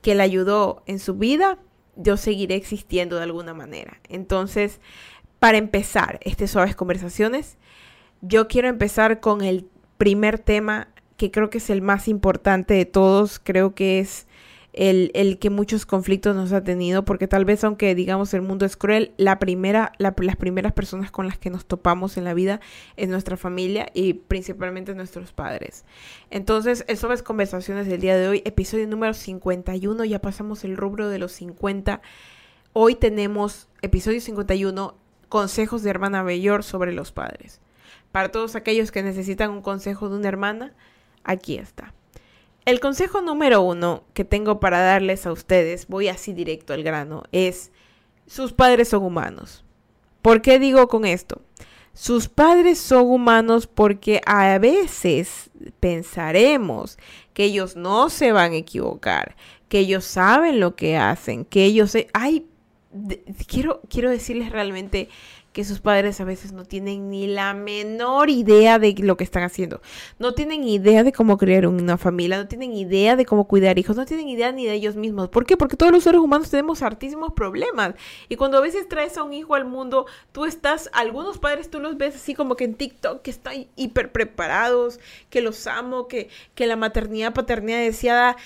que 0.02 0.14
le 0.14 0.22
ayudó 0.22 0.82
en 0.86 0.98
su 0.98 1.14
vida, 1.14 1.58
yo 1.96 2.16
seguiré 2.16 2.54
existiendo 2.54 3.16
de 3.16 3.22
alguna 3.22 3.54
manera. 3.54 3.98
Entonces, 4.08 4.80
para 5.38 5.58
empezar 5.58 6.18
estas 6.22 6.50
suaves 6.50 6.76
conversaciones, 6.76 7.56
yo 8.20 8.48
quiero 8.48 8.68
empezar 8.68 9.20
con 9.20 9.42
el 9.42 9.68
primer 9.96 10.38
tema 10.38 10.88
que 11.16 11.30
creo 11.30 11.50
que 11.50 11.58
es 11.58 11.70
el 11.70 11.82
más 11.82 12.08
importante 12.08 12.74
de 12.74 12.84
todos, 12.84 13.38
creo 13.38 13.74
que 13.74 14.00
es 14.00 14.26
el, 14.76 15.38
que 15.38 15.48
muchos 15.48 15.86
conflictos 15.86 16.36
nos 16.36 16.52
ha 16.52 16.62
tenido, 16.62 17.04
porque 17.04 17.26
tal 17.26 17.46
vez 17.46 17.64
aunque 17.64 17.94
digamos 17.94 18.34
el 18.34 18.42
mundo 18.42 18.66
es 18.66 18.76
cruel, 18.76 19.12
la 19.16 19.38
primera, 19.38 19.92
las 19.98 20.36
primeras 20.36 20.72
personas 20.74 21.10
con 21.10 21.26
las 21.26 21.38
que 21.38 21.48
nos 21.48 21.64
topamos 21.64 22.18
en 22.18 22.24
la 22.24 22.34
vida 22.34 22.60
es 22.96 23.08
nuestra 23.08 23.38
familia 23.38 23.88
y 23.94 24.12
principalmente 24.12 24.94
nuestros 24.94 25.32
padres. 25.32 25.86
Entonces, 26.30 26.84
eso 26.88 27.10
es 27.12 27.22
conversaciones 27.22 27.86
del 27.86 28.02
día 28.02 28.18
de 28.18 28.28
hoy, 28.28 28.42
episodio 28.44 28.86
número 28.86 29.14
51, 29.14 30.04
ya 30.04 30.20
pasamos 30.20 30.62
el 30.64 30.76
rubro 30.76 31.08
de 31.08 31.18
los 31.18 31.32
50. 31.32 32.02
Hoy 32.74 32.94
tenemos 32.96 33.68
episodio 33.80 34.20
51, 34.20 34.94
consejos 35.30 35.82
de 35.82 35.90
hermana 35.90 36.22
mayor 36.22 36.62
sobre 36.62 36.92
los 36.92 37.12
padres. 37.12 37.62
Para 38.12 38.30
todos 38.30 38.56
aquellos 38.56 38.92
que 38.92 39.02
necesitan 39.02 39.50
un 39.50 39.62
consejo 39.62 40.10
de 40.10 40.16
una 40.16 40.28
hermana, 40.28 40.74
aquí 41.26 41.56
está. 41.56 41.92
El 42.64 42.80
consejo 42.80 43.20
número 43.20 43.60
uno 43.62 44.02
que 44.12 44.24
tengo 44.24 44.58
para 44.58 44.80
darles 44.80 45.26
a 45.26 45.32
ustedes, 45.32 45.86
voy 45.86 46.08
así 46.08 46.32
directo 46.32 46.72
al 46.72 46.82
grano, 46.82 47.22
es 47.30 47.70
sus 48.26 48.52
padres 48.52 48.88
son 48.88 49.04
humanos. 49.04 49.64
¿Por 50.20 50.42
qué 50.42 50.58
digo 50.58 50.88
con 50.88 51.04
esto? 51.04 51.42
Sus 51.94 52.28
padres 52.28 52.78
son 52.78 53.06
humanos 53.06 53.68
porque 53.68 54.20
a 54.26 54.58
veces 54.58 55.50
pensaremos 55.78 56.98
que 57.32 57.44
ellos 57.44 57.76
no 57.76 58.10
se 58.10 58.32
van 58.32 58.52
a 58.52 58.56
equivocar, 58.56 59.36
que 59.68 59.78
ellos 59.78 60.04
saben 60.04 60.58
lo 60.58 60.74
que 60.74 60.96
hacen, 60.96 61.44
que 61.44 61.64
ellos... 61.64 61.96
Ay, 62.12 62.46
quiero, 63.46 63.80
quiero 63.88 64.10
decirles 64.10 64.50
realmente 64.50 65.08
que 65.56 65.64
sus 65.64 65.80
padres 65.80 66.20
a 66.20 66.24
veces 66.24 66.52
no 66.52 66.66
tienen 66.66 67.08
ni 67.08 67.26
la 67.26 67.54
menor 67.54 68.28
idea 68.28 68.78
de 68.78 68.94
lo 68.98 69.16
que 69.16 69.24
están 69.24 69.42
haciendo. 69.42 69.80
No 70.18 70.34
tienen 70.34 70.64
idea 70.64 71.02
de 71.02 71.12
cómo 71.12 71.38
crear 71.38 71.66
una 71.66 71.96
familia, 71.96 72.36
no 72.36 72.46
tienen 72.46 72.74
idea 72.74 73.16
de 73.16 73.24
cómo 73.24 73.48
cuidar 73.48 73.78
hijos, 73.78 73.96
no 73.96 74.04
tienen 74.04 74.28
idea 74.28 74.52
ni 74.52 74.66
de 74.66 74.74
ellos 74.74 74.96
mismos. 74.96 75.30
¿Por 75.30 75.46
qué? 75.46 75.56
Porque 75.56 75.78
todos 75.78 75.92
los 75.92 76.04
seres 76.04 76.20
humanos 76.20 76.50
tenemos 76.50 76.82
hartísimos 76.82 77.32
problemas. 77.32 77.94
Y 78.28 78.36
cuando 78.36 78.58
a 78.58 78.60
veces 78.60 78.86
traes 78.86 79.16
a 79.16 79.22
un 79.22 79.32
hijo 79.32 79.54
al 79.54 79.64
mundo, 79.64 80.04
tú 80.32 80.44
estás, 80.44 80.90
algunos 80.92 81.38
padres 81.38 81.70
tú 81.70 81.80
los 81.80 81.96
ves 81.96 82.16
así 82.16 82.34
como 82.34 82.54
que 82.54 82.64
en 82.64 82.74
TikTok, 82.74 83.22
que 83.22 83.30
están 83.30 83.66
hiper 83.76 84.12
preparados, 84.12 85.00
que 85.30 85.40
los 85.40 85.66
amo, 85.66 86.06
que, 86.06 86.28
que 86.54 86.66
la 86.66 86.76
maternidad, 86.76 87.32
paternidad 87.32 87.78
deseada 87.78 88.36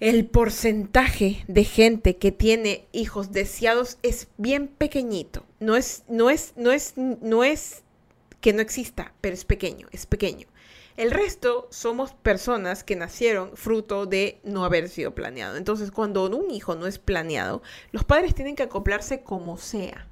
el 0.00 0.24
porcentaje 0.26 1.44
de 1.46 1.64
gente 1.64 2.16
que 2.16 2.32
tiene 2.32 2.86
hijos 2.90 3.32
deseados 3.32 3.98
es 4.02 4.28
bien 4.38 4.66
pequeñito. 4.66 5.44
No 5.60 5.76
es, 5.76 6.04
no 6.08 6.30
es, 6.30 6.54
no 6.56 6.72
es, 6.72 6.94
no 6.96 7.44
es 7.44 7.82
que 8.40 8.54
no 8.54 8.62
exista, 8.62 9.12
pero 9.20 9.34
es 9.34 9.44
pequeño, 9.44 9.88
es 9.92 10.06
pequeño. 10.06 10.46
El 10.96 11.10
resto 11.10 11.68
somos 11.70 12.14
personas 12.14 12.82
que 12.82 12.96
nacieron 12.96 13.56
fruto 13.56 14.06
de 14.06 14.40
no 14.42 14.64
haber 14.64 14.88
sido 14.88 15.14
planeado. 15.14 15.56
Entonces, 15.56 15.90
cuando 15.90 16.26
un 16.26 16.50
hijo 16.50 16.74
no 16.74 16.86
es 16.86 16.98
planeado, 16.98 17.62
los 17.92 18.04
padres 18.04 18.34
tienen 18.34 18.56
que 18.56 18.62
acoplarse 18.62 19.20
como 19.22 19.58
sea, 19.58 20.08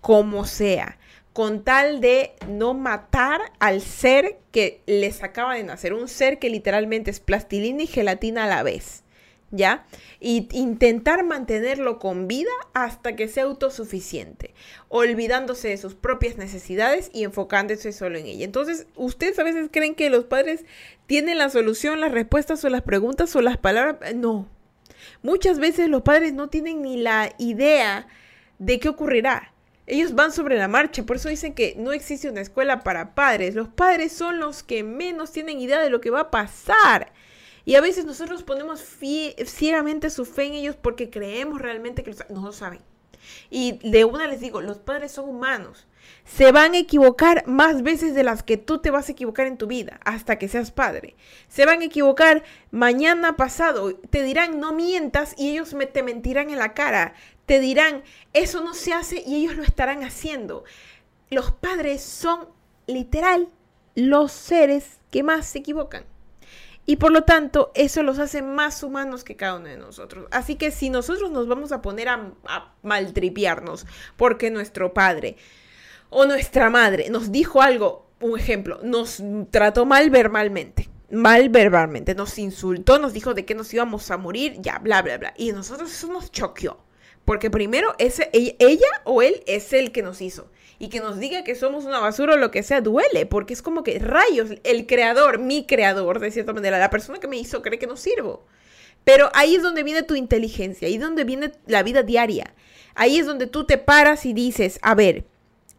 como 0.00 0.46
sea, 0.46 0.98
con 1.32 1.64
tal 1.64 2.00
de 2.00 2.34
no 2.48 2.74
matar 2.74 3.40
al 3.58 3.80
ser 3.82 4.38
que 4.52 4.82
les 4.86 5.24
acaba 5.24 5.54
de 5.54 5.64
nacer, 5.64 5.94
un 5.94 6.08
ser 6.08 6.38
que 6.38 6.48
literalmente 6.48 7.10
es 7.10 7.18
plastilina 7.18 7.82
y 7.82 7.86
gelatina 7.88 8.44
a 8.44 8.48
la 8.48 8.62
vez. 8.62 9.02
¿Ya? 9.50 9.86
Y 10.20 10.48
intentar 10.52 11.24
mantenerlo 11.24 11.98
con 11.98 12.28
vida 12.28 12.50
hasta 12.74 13.16
que 13.16 13.28
sea 13.28 13.44
autosuficiente, 13.44 14.54
olvidándose 14.88 15.68
de 15.68 15.76
sus 15.76 15.94
propias 15.94 16.36
necesidades 16.36 17.10
y 17.12 17.24
enfocándose 17.24 17.92
solo 17.92 18.18
en 18.18 18.26
ella. 18.26 18.44
Entonces, 18.44 18.86
ustedes 18.96 19.38
a 19.38 19.44
veces 19.44 19.68
creen 19.70 19.94
que 19.94 20.10
los 20.10 20.24
padres 20.24 20.64
tienen 21.06 21.38
la 21.38 21.50
solución, 21.50 22.00
las 22.00 22.12
respuestas 22.12 22.64
o 22.64 22.68
las 22.68 22.82
preguntas 22.82 23.34
o 23.36 23.42
las 23.42 23.56
palabras. 23.56 24.14
No. 24.14 24.48
Muchas 25.22 25.58
veces 25.58 25.88
los 25.88 26.02
padres 26.02 26.32
no 26.32 26.48
tienen 26.48 26.82
ni 26.82 26.96
la 26.96 27.32
idea 27.38 28.06
de 28.58 28.80
qué 28.80 28.88
ocurrirá. 28.88 29.52
Ellos 29.86 30.16
van 30.16 30.32
sobre 30.32 30.58
la 30.58 30.66
marcha, 30.66 31.04
por 31.04 31.16
eso 31.16 31.28
dicen 31.28 31.54
que 31.54 31.76
no 31.78 31.92
existe 31.92 32.28
una 32.28 32.40
escuela 32.40 32.82
para 32.82 33.14
padres. 33.14 33.54
Los 33.54 33.68
padres 33.68 34.12
son 34.12 34.40
los 34.40 34.64
que 34.64 34.82
menos 34.82 35.30
tienen 35.30 35.60
idea 35.60 35.80
de 35.80 35.90
lo 35.90 36.00
que 36.00 36.10
va 36.10 36.22
a 36.22 36.30
pasar. 36.30 37.12
Y 37.66 37.74
a 37.74 37.80
veces 37.80 38.04
nosotros 38.04 38.44
ponemos 38.44 38.80
ciegamente 38.80 40.08
su 40.08 40.24
fe 40.24 40.44
en 40.44 40.54
ellos 40.54 40.76
porque 40.76 41.10
creemos 41.10 41.60
realmente 41.60 42.04
que 42.04 42.14
no 42.30 42.42
lo 42.42 42.52
saben. 42.52 42.80
Y 43.50 43.80
de 43.82 44.04
una 44.04 44.28
les 44.28 44.40
digo, 44.40 44.60
los 44.60 44.78
padres 44.78 45.10
son 45.10 45.28
humanos. 45.28 45.88
Se 46.24 46.52
van 46.52 46.74
a 46.74 46.78
equivocar 46.78 47.44
más 47.48 47.82
veces 47.82 48.14
de 48.14 48.22
las 48.22 48.44
que 48.44 48.56
tú 48.56 48.78
te 48.78 48.92
vas 48.92 49.08
a 49.08 49.12
equivocar 49.12 49.48
en 49.48 49.58
tu 49.58 49.66
vida 49.66 49.98
hasta 50.04 50.38
que 50.38 50.46
seas 50.46 50.70
padre. 50.70 51.16
Se 51.48 51.66
van 51.66 51.80
a 51.80 51.86
equivocar 51.86 52.44
mañana 52.70 53.34
pasado. 53.34 53.96
Te 53.96 54.22
dirán 54.22 54.60
no 54.60 54.72
mientas 54.72 55.34
y 55.36 55.50
ellos 55.50 55.74
me, 55.74 55.86
te 55.86 56.04
mentirán 56.04 56.50
en 56.50 56.60
la 56.60 56.72
cara. 56.72 57.14
Te 57.46 57.58
dirán 57.58 58.04
eso 58.32 58.62
no 58.62 58.74
se 58.74 58.92
hace 58.92 59.24
y 59.26 59.42
ellos 59.42 59.56
lo 59.56 59.64
estarán 59.64 60.04
haciendo. 60.04 60.62
Los 61.30 61.50
padres 61.50 62.00
son 62.00 62.48
literal 62.86 63.48
los 63.96 64.30
seres 64.30 65.00
que 65.10 65.24
más 65.24 65.46
se 65.46 65.58
equivocan. 65.58 66.04
Y 66.88 66.96
por 66.96 67.10
lo 67.10 67.24
tanto, 67.24 67.72
eso 67.74 68.04
los 68.04 68.20
hace 68.20 68.42
más 68.42 68.84
humanos 68.84 69.24
que 69.24 69.34
cada 69.34 69.56
uno 69.56 69.68
de 69.68 69.76
nosotros. 69.76 70.26
Así 70.30 70.54
que 70.54 70.70
si 70.70 70.88
nosotros 70.88 71.32
nos 71.32 71.48
vamos 71.48 71.72
a 71.72 71.82
poner 71.82 72.08
a, 72.08 72.32
maltripiarnos 72.82 73.86
porque 74.16 74.50
nuestro 74.50 74.94
padre 74.94 75.36
o 76.10 76.24
nuestra 76.26 76.70
madre 76.70 77.10
nos 77.10 77.32
dijo 77.32 77.60
algo, 77.60 78.06
un 78.20 78.38
ejemplo, 78.38 78.78
nos 78.84 79.20
trató 79.50 79.84
mal 79.84 80.10
verbalmente, 80.10 80.88
mal 81.10 81.48
verbalmente, 81.48 82.14
nos 82.14 82.38
insultó, 82.38 83.00
nos 83.00 83.12
dijo 83.12 83.34
de 83.34 83.44
que 83.44 83.56
nos 83.56 83.74
íbamos 83.74 84.08
a 84.12 84.16
morir, 84.16 84.56
ya, 84.60 84.78
bla, 84.78 85.02
bla, 85.02 85.18
bla. 85.18 85.34
Y 85.36 85.50
nosotros 85.50 85.92
eso 85.92 86.06
nos 86.06 86.30
choqueó. 86.30 86.78
Porque 87.24 87.50
primero 87.50 87.96
ese, 87.98 88.30
ella 88.32 88.86
o 89.02 89.20
él 89.20 89.42
es 89.48 89.72
el 89.72 89.90
que 89.90 90.02
nos 90.02 90.22
hizo 90.22 90.48
y 90.78 90.88
que 90.88 91.00
nos 91.00 91.18
diga 91.18 91.44
que 91.44 91.54
somos 91.54 91.84
una 91.84 92.00
basura 92.00 92.34
o 92.34 92.36
lo 92.36 92.50
que 92.50 92.62
sea, 92.62 92.80
duele, 92.80 93.26
porque 93.26 93.54
es 93.54 93.62
como 93.62 93.82
que 93.82 93.98
rayos, 93.98 94.50
el 94.62 94.86
creador, 94.86 95.38
mi 95.38 95.66
creador, 95.66 96.20
de 96.20 96.30
cierta 96.30 96.52
manera, 96.52 96.78
la 96.78 96.90
persona 96.90 97.18
que 97.18 97.28
me 97.28 97.38
hizo 97.38 97.62
cree 97.62 97.78
que 97.78 97.86
no 97.86 97.96
sirvo. 97.96 98.44
Pero 99.04 99.30
ahí 99.34 99.54
es 99.54 99.62
donde 99.62 99.82
viene 99.82 100.02
tu 100.02 100.16
inteligencia, 100.16 100.88
ahí 100.88 100.94
es 100.94 101.00
donde 101.00 101.24
viene 101.24 101.52
la 101.66 101.82
vida 101.82 102.02
diaria. 102.02 102.54
Ahí 102.94 103.18
es 103.18 103.26
donde 103.26 103.46
tú 103.46 103.64
te 103.64 103.78
paras 103.78 104.26
y 104.26 104.32
dices, 104.32 104.78
a 104.82 104.94
ver, 104.94 105.24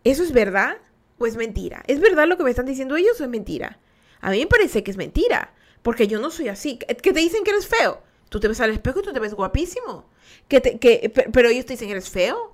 ¿eso 0.04 0.24
es 0.24 0.32
verdad 0.32 0.78
o 1.18 1.28
es 1.28 1.36
mentira? 1.36 1.84
¿Es 1.88 2.00
verdad 2.00 2.28
lo 2.28 2.38
que 2.38 2.44
me 2.44 2.50
están 2.50 2.66
diciendo 2.66 2.96
ellos 2.96 3.20
o 3.20 3.24
es 3.24 3.30
mentira? 3.30 3.80
A 4.22 4.32
mí 4.32 4.40
me 4.40 4.48
parece 4.48 4.84
que 4.84 4.92
es 4.92 4.98
mentira, 4.98 5.54
porque 5.82 6.08
yo 6.08 6.20
no 6.20 6.32
soy 6.32 6.48
así. 6.48 6.78
Que 6.78 7.14
te 7.14 7.20
dicen 7.20 7.44
que 7.44 7.52
eres 7.52 7.68
feo. 7.68 8.02
Tú 8.30 8.40
te 8.40 8.48
ves 8.48 8.62
al 8.62 8.72
espejo 8.72 9.00
y 9.00 9.04
tú 9.04 9.14
te 9.14 9.20
ves 9.20 9.34
guapísimo. 9.34 10.10
Que 10.48 10.62
que, 10.62 11.12
pero 11.32 11.50
ellos 11.50 11.66
te 11.66 11.74
dicen 11.74 11.90
eres 11.90 12.10
feo. 12.10 12.52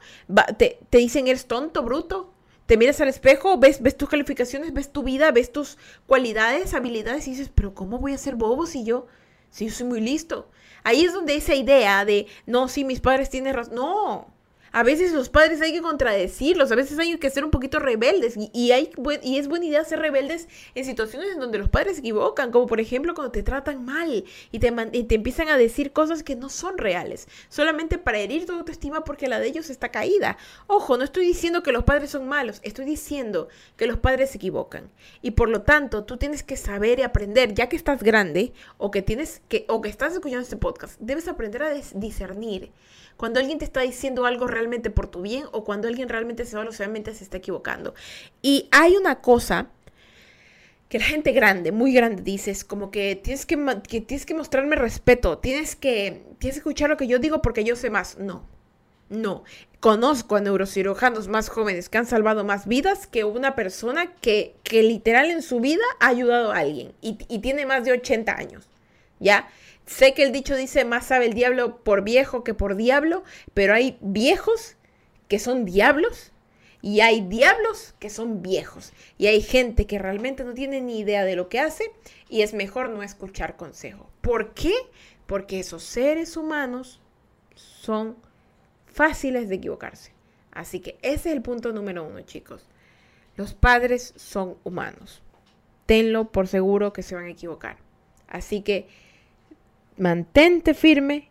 te, 0.57 0.79
te 0.89 0.97
dicen 0.97 1.27
eres 1.27 1.45
tonto, 1.45 1.83
bruto 1.83 2.32
te 2.65 2.77
miras 2.77 3.01
al 3.01 3.09
espejo, 3.09 3.57
ves, 3.57 3.81
ves 3.81 3.97
tus 3.97 4.09
calificaciones, 4.09 4.73
ves 4.73 4.91
tu 4.91 5.03
vida, 5.03 5.31
ves 5.31 5.51
tus 5.51 5.77
cualidades, 6.07 6.73
habilidades 6.73 7.27
y 7.27 7.31
dices, 7.31 7.51
pero 7.53 7.73
¿cómo 7.73 7.99
voy 7.99 8.13
a 8.13 8.17
ser 8.17 8.35
bobo 8.35 8.65
si 8.65 8.83
yo, 8.83 9.07
si 9.49 9.67
yo 9.67 9.71
soy 9.71 9.87
muy 9.87 10.01
listo? 10.01 10.49
Ahí 10.83 11.03
es 11.05 11.13
donde 11.13 11.35
esa 11.35 11.55
idea 11.55 12.05
de, 12.05 12.27
no, 12.45 12.67
si 12.67 12.83
mis 12.83 12.99
padres 12.99 13.29
tienen 13.29 13.53
razón, 13.53 13.75
no, 13.75 14.32
a 14.73 14.81
veces 14.81 15.13
los 15.13 15.29
padres 15.29 15.61
hay 15.61 15.71
que 15.71 15.81
contradecirlos, 15.81 16.71
a 16.71 16.75
veces 16.75 16.97
hay 16.97 17.15
que 17.17 17.29
ser 17.29 17.45
un 17.45 17.51
poquito 17.51 17.77
rebeldes 17.77 18.33
y, 18.35 18.71
hay, 18.71 18.89
y 19.21 19.37
es 19.37 19.47
buena 19.47 19.65
idea 19.65 19.83
ser 19.85 19.99
rebeldes 19.99 20.47
en 20.73 20.83
situaciones 20.83 21.31
en 21.31 21.39
donde 21.39 21.59
los 21.59 21.69
padres 21.69 21.95
se 21.95 21.99
equivocan, 21.99 22.51
como 22.51 22.65
por 22.65 22.79
ejemplo 22.79 23.13
cuando 23.13 23.31
te 23.31 23.43
tratan 23.43 23.85
mal 23.85 24.25
y 24.51 24.59
te, 24.59 24.73
y 24.91 25.03
te 25.03 25.15
empiezan 25.15 25.49
a 25.49 25.57
decir 25.57 25.93
cosas 25.93 26.23
que 26.23 26.35
no 26.35 26.49
son 26.49 26.79
reales, 26.79 27.27
solamente 27.49 27.99
para 27.99 28.17
herir 28.17 28.47
tu 28.47 28.53
autoestima 28.53 29.03
porque 29.03 29.27
la 29.27 29.39
de 29.39 29.47
ellos 29.47 29.69
está 29.69 29.89
caída. 29.89 30.37
Ojo, 30.65 30.97
no 30.97 31.03
estoy 31.03 31.27
diciendo 31.27 31.61
que 31.61 31.71
los 31.71 31.83
padres 31.83 32.09
son 32.09 32.27
malos, 32.27 32.59
estoy 32.63 32.85
diciendo 32.85 33.49
que 33.77 33.85
los 33.85 33.99
padres 33.99 34.31
se 34.31 34.37
equivocan 34.37 34.89
y 35.21 35.31
por 35.31 35.49
lo 35.49 35.61
tanto 35.61 36.03
tú 36.03 36.17
tienes 36.17 36.41
que 36.41 36.57
saber 36.57 36.97
y 36.97 37.03
aprender, 37.03 37.53
ya 37.53 37.69
que 37.69 37.75
estás 37.75 38.01
grande 38.01 38.53
o 38.79 38.89
que 38.89 39.03
tienes 39.03 39.43
que 39.49 39.65
o 39.69 39.81
que 39.81 39.89
estás 39.89 40.13
escuchando 40.13 40.41
este 40.41 40.57
podcast, 40.57 40.99
debes 40.99 41.27
aprender 41.27 41.61
a 41.61 41.73
discernir 41.93 42.71
cuando 43.17 43.39
alguien 43.39 43.59
te 43.59 43.65
está 43.65 43.81
diciendo 43.81 44.25
algo 44.25 44.47
realmente 44.47 44.62
por 44.89 45.07
tu 45.07 45.21
bien 45.21 45.45
o 45.51 45.63
cuando 45.63 45.87
alguien 45.87 46.09
realmente 46.09 46.45
se 46.45 46.51
solamente 46.51 47.13
se 47.13 47.23
está 47.23 47.37
equivocando. 47.37 47.93
Y 48.41 48.67
hay 48.71 48.95
una 48.95 49.21
cosa 49.21 49.67
que 50.89 50.99
la 50.99 51.05
gente 51.05 51.31
grande, 51.31 51.71
muy 51.71 51.91
grande, 51.91 52.21
dice, 52.21 52.51
es 52.51 52.63
como 52.63 52.91
que 52.91 53.15
tienes 53.15 53.47
que, 53.47 53.57
tienes 54.01 54.27
que 54.27 54.35
mostrarme 54.35 54.75
respeto, 54.75 55.39
tienes 55.39 55.75
que, 55.75 56.23
tienes 56.37 56.55
que 56.55 56.59
escuchar 56.59 56.89
lo 56.89 56.97
que 56.97 57.07
yo 57.07 57.17
digo 57.17 57.41
porque 57.41 57.63
yo 57.63 57.75
sé 57.75 57.89
más. 57.89 58.19
No, 58.19 58.45
no. 59.09 59.43
Conozco 59.79 60.35
a 60.35 60.41
neurocirujanos 60.41 61.27
más 61.27 61.49
jóvenes 61.49 61.89
que 61.89 61.97
han 61.97 62.05
salvado 62.05 62.43
más 62.43 62.67
vidas 62.67 63.07
que 63.07 63.23
una 63.23 63.55
persona 63.55 64.13
que, 64.15 64.55
que 64.63 64.83
literal 64.83 65.31
en 65.31 65.41
su 65.41 65.59
vida 65.59 65.83
ha 65.99 66.07
ayudado 66.09 66.51
a 66.51 66.59
alguien 66.59 66.93
y, 67.01 67.17
y 67.27 67.39
tiene 67.39 67.65
más 67.65 67.85
de 67.85 67.93
80 67.93 68.31
años. 68.37 68.69
¿Ya? 69.19 69.47
Sé 69.85 70.13
que 70.13 70.23
el 70.23 70.31
dicho 70.31 70.55
dice 70.55 70.85
más 70.85 71.07
sabe 71.07 71.25
el 71.25 71.33
diablo 71.33 71.83
por 71.83 72.03
viejo 72.03 72.43
que 72.43 72.53
por 72.53 72.75
diablo, 72.75 73.23
pero 73.53 73.73
hay 73.73 73.97
viejos 74.01 74.75
que 75.27 75.39
son 75.39 75.65
diablos 75.65 76.31
y 76.81 76.99
hay 76.99 77.21
diablos 77.21 77.95
que 77.99 78.09
son 78.09 78.41
viejos. 78.41 78.93
Y 79.17 79.27
hay 79.27 79.41
gente 79.41 79.87
que 79.87 79.99
realmente 79.99 80.43
no 80.43 80.53
tiene 80.53 80.81
ni 80.81 80.99
idea 80.99 81.23
de 81.23 81.35
lo 81.35 81.49
que 81.49 81.59
hace 81.59 81.91
y 82.29 82.41
es 82.41 82.53
mejor 82.53 82.89
no 82.89 83.03
escuchar 83.03 83.55
consejo. 83.55 84.09
¿Por 84.21 84.53
qué? 84.53 84.73
Porque 85.25 85.59
esos 85.59 85.83
seres 85.83 86.37
humanos 86.37 86.99
son 87.55 88.17
fáciles 88.85 89.49
de 89.49 89.55
equivocarse. 89.55 90.11
Así 90.51 90.79
que 90.79 90.97
ese 91.01 91.29
es 91.29 91.35
el 91.35 91.41
punto 91.41 91.71
número 91.73 92.03
uno, 92.03 92.21
chicos. 92.21 92.67
Los 93.35 93.53
padres 93.53 94.13
son 94.15 94.57
humanos. 94.63 95.21
Tenlo 95.85 96.31
por 96.31 96.47
seguro 96.47 96.93
que 96.93 97.01
se 97.01 97.15
van 97.15 97.25
a 97.25 97.31
equivocar. 97.31 97.77
Así 98.27 98.61
que 98.61 98.87
mantente 99.97 100.73
firme 100.73 101.29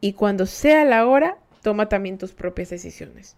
y 0.00 0.12
cuando 0.12 0.46
sea 0.46 0.84
la 0.84 1.06
hora, 1.06 1.38
toma 1.62 1.88
también 1.88 2.18
tus 2.18 2.32
propias 2.32 2.70
decisiones. 2.70 3.36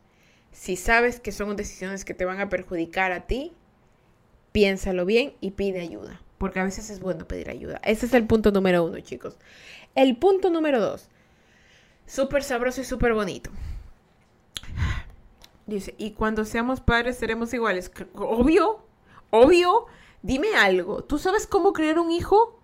Si 0.53 0.77
sabes 0.77 1.21
que 1.21 1.33
son 1.33 1.57
decisiones 1.57 2.05
que 2.05 2.15
te 2.15 2.25
van 2.25 2.41
a 2.41 2.49
perjudicar 2.49 3.13
a 3.13 3.27
ti, 3.27 3.53
piénsalo 4.53 5.07
bien 5.07 5.35
y 5.41 5.53
pide 5.53 5.81
ayuda, 5.81 6.21
porque 6.39 6.61
a 6.61 6.65
veces 6.65 6.91
es 6.91 7.01
bueno 7.01 7.27
pedir 7.27 7.51
ayuda. 7.51 7.81
Ese 7.85 8.07
es 8.07 8.15
el 8.15 8.27
punto 8.27 8.51
número 8.51 8.85
uno, 8.85 9.01
chicos. 9.01 9.37
El 9.95 10.17
punto 10.17 10.51
número 10.51 10.81
dos, 10.81 11.09
súper 12.07 12.43
sabroso 12.43 12.81
y 12.81 12.85
súper 12.85 13.15
bonito. 13.15 13.51
Dice, 15.67 15.95
y 15.99 16.13
cuando 16.13 16.45
seamos 16.45 16.81
padres 16.81 17.17
seremos 17.17 17.55
iguales. 17.55 17.93
Obvio, 18.15 18.85
obvio. 19.31 19.87
Dime 20.23 20.55
algo, 20.57 21.03
¿tú 21.03 21.19
sabes 21.19 21.47
cómo 21.47 21.73
crear 21.73 21.99
un 21.99 22.11
hijo? 22.11 22.60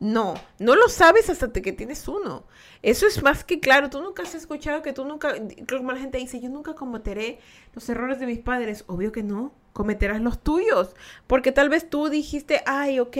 No, 0.00 0.34
no 0.58 0.74
lo 0.74 0.88
sabes 0.88 1.30
hasta 1.30 1.50
que 1.52 1.72
tienes 1.72 2.06
uno. 2.08 2.44
Eso 2.82 3.06
es 3.06 3.22
más 3.22 3.44
que 3.44 3.60
claro. 3.60 3.90
Tú 3.90 4.02
nunca 4.02 4.22
has 4.22 4.34
escuchado 4.34 4.82
que 4.82 4.92
tú 4.92 5.04
nunca, 5.04 5.34
que 5.34 5.78
la 5.78 5.96
gente 5.96 6.18
dice, 6.18 6.40
yo 6.40 6.50
nunca 6.50 6.74
cometeré 6.74 7.38
los 7.72 7.88
errores 7.88 8.18
de 8.18 8.26
mis 8.26 8.40
padres. 8.40 8.84
Obvio 8.86 9.12
que 9.12 9.22
no, 9.22 9.54
cometerás 9.72 10.20
los 10.20 10.42
tuyos. 10.42 10.94
Porque 11.26 11.52
tal 11.52 11.68
vez 11.68 11.88
tú 11.88 12.08
dijiste, 12.08 12.62
ay, 12.66 12.98
ok, 13.00 13.16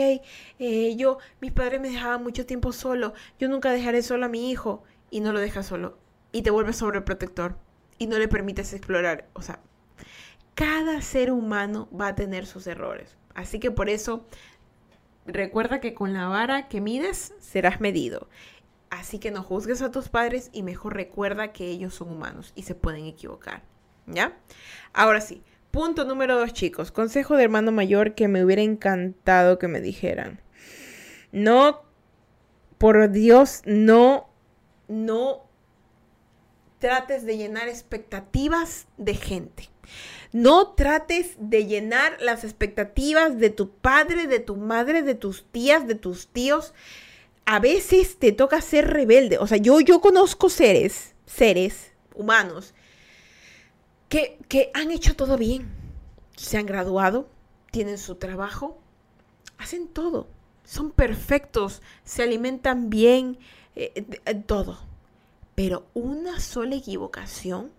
eh, 0.59 0.95
yo, 0.95 1.17
mis 1.41 1.51
padres 1.51 1.81
me 1.81 1.89
dejaban 1.89 2.21
mucho 2.23 2.45
tiempo 2.45 2.71
solo, 2.71 3.13
yo 3.39 3.47
nunca 3.47 3.71
dejaré 3.71 4.03
solo 4.03 4.25
a 4.25 4.29
mi 4.29 4.51
hijo. 4.51 4.83
Y 5.09 5.21
no 5.21 5.31
lo 5.31 5.39
dejas 5.39 5.65
solo. 5.65 5.97
Y 6.31 6.41
te 6.41 6.51
vuelves 6.51 6.77
sobreprotector. 6.77 7.55
Y 7.97 8.07
no 8.07 8.19
le 8.19 8.27
permites 8.27 8.73
explorar. 8.73 9.29
O 9.33 9.41
sea, 9.41 9.61
cada 10.55 11.01
ser 11.01 11.31
humano 11.31 11.87
va 11.97 12.07
a 12.07 12.15
tener 12.15 12.45
sus 12.45 12.67
errores. 12.67 13.15
Así 13.33 13.59
que 13.59 13.71
por 13.71 13.89
eso 13.89 14.25
recuerda 15.25 15.79
que 15.79 15.93
con 15.93 16.13
la 16.13 16.27
vara 16.27 16.67
que 16.67 16.81
mides 16.81 17.33
serás 17.39 17.81
medido. 17.81 18.27
Así 18.89 19.19
que 19.19 19.31
no 19.31 19.43
juzgues 19.43 19.81
a 19.81 19.91
tus 19.91 20.09
padres 20.09 20.49
y 20.53 20.63
mejor 20.63 20.95
recuerda 20.95 21.51
que 21.51 21.67
ellos 21.67 21.95
son 21.95 22.09
humanos 22.09 22.53
y 22.55 22.63
se 22.63 22.75
pueden 22.75 23.05
equivocar. 23.05 23.63
¿Ya? 24.07 24.37
Ahora 24.93 25.21
sí, 25.21 25.43
punto 25.71 26.05
número 26.05 26.37
dos, 26.37 26.53
chicos. 26.53 26.91
Consejo 26.91 27.35
de 27.35 27.43
hermano 27.43 27.71
mayor 27.71 28.13
que 28.13 28.27
me 28.27 28.45
hubiera 28.45 28.61
encantado 28.61 29.57
que 29.57 29.67
me 29.67 29.81
dijeran. 29.81 30.39
No, 31.31 31.81
por 32.77 33.09
Dios, 33.11 33.61
no, 33.65 34.29
no 34.87 35.45
trates 36.79 37.25
de 37.25 37.37
llenar 37.37 37.67
expectativas 37.67 38.87
de 38.97 39.15
gente. 39.15 39.69
No 40.35 40.73
trates 40.73 41.37
de 41.39 41.65
llenar 41.65 42.17
las 42.19 42.43
expectativas 42.43 43.39
de 43.39 43.49
tu 43.49 43.69
padre, 43.69 44.27
de 44.27 44.41
tu 44.41 44.57
madre, 44.57 45.01
de 45.01 45.15
tus 45.15 45.45
tías, 45.45 45.87
de 45.87 45.95
tus 45.95 46.27
tíos. 46.27 46.73
A 47.45 47.61
veces 47.61 48.19
te 48.19 48.33
toca 48.33 48.59
ser 48.59 48.85
rebelde. 48.89 49.37
O 49.37 49.47
sea, 49.47 49.55
yo, 49.59 49.79
yo 49.79 50.01
conozco 50.01 50.49
seres, 50.49 51.15
seres 51.25 51.93
humanos, 52.13 52.73
que, 54.09 54.37
que 54.49 54.71
han 54.73 54.91
hecho 54.91 55.15
todo 55.15 55.37
bien. 55.37 55.69
Se 56.35 56.57
han 56.57 56.65
graduado, 56.65 57.29
tienen 57.71 57.97
su 57.97 58.15
trabajo, 58.15 58.77
hacen 59.57 59.87
todo. 59.87 60.27
Son 60.65 60.91
perfectos, 60.91 61.81
se 62.03 62.23
alimentan 62.23 62.89
bien, 62.89 63.37
eh, 63.77 63.93
eh, 64.25 64.35
todo. 64.45 64.79
Pero 65.55 65.87
una 65.93 66.41
sola 66.41 66.75
equivocación 66.75 67.71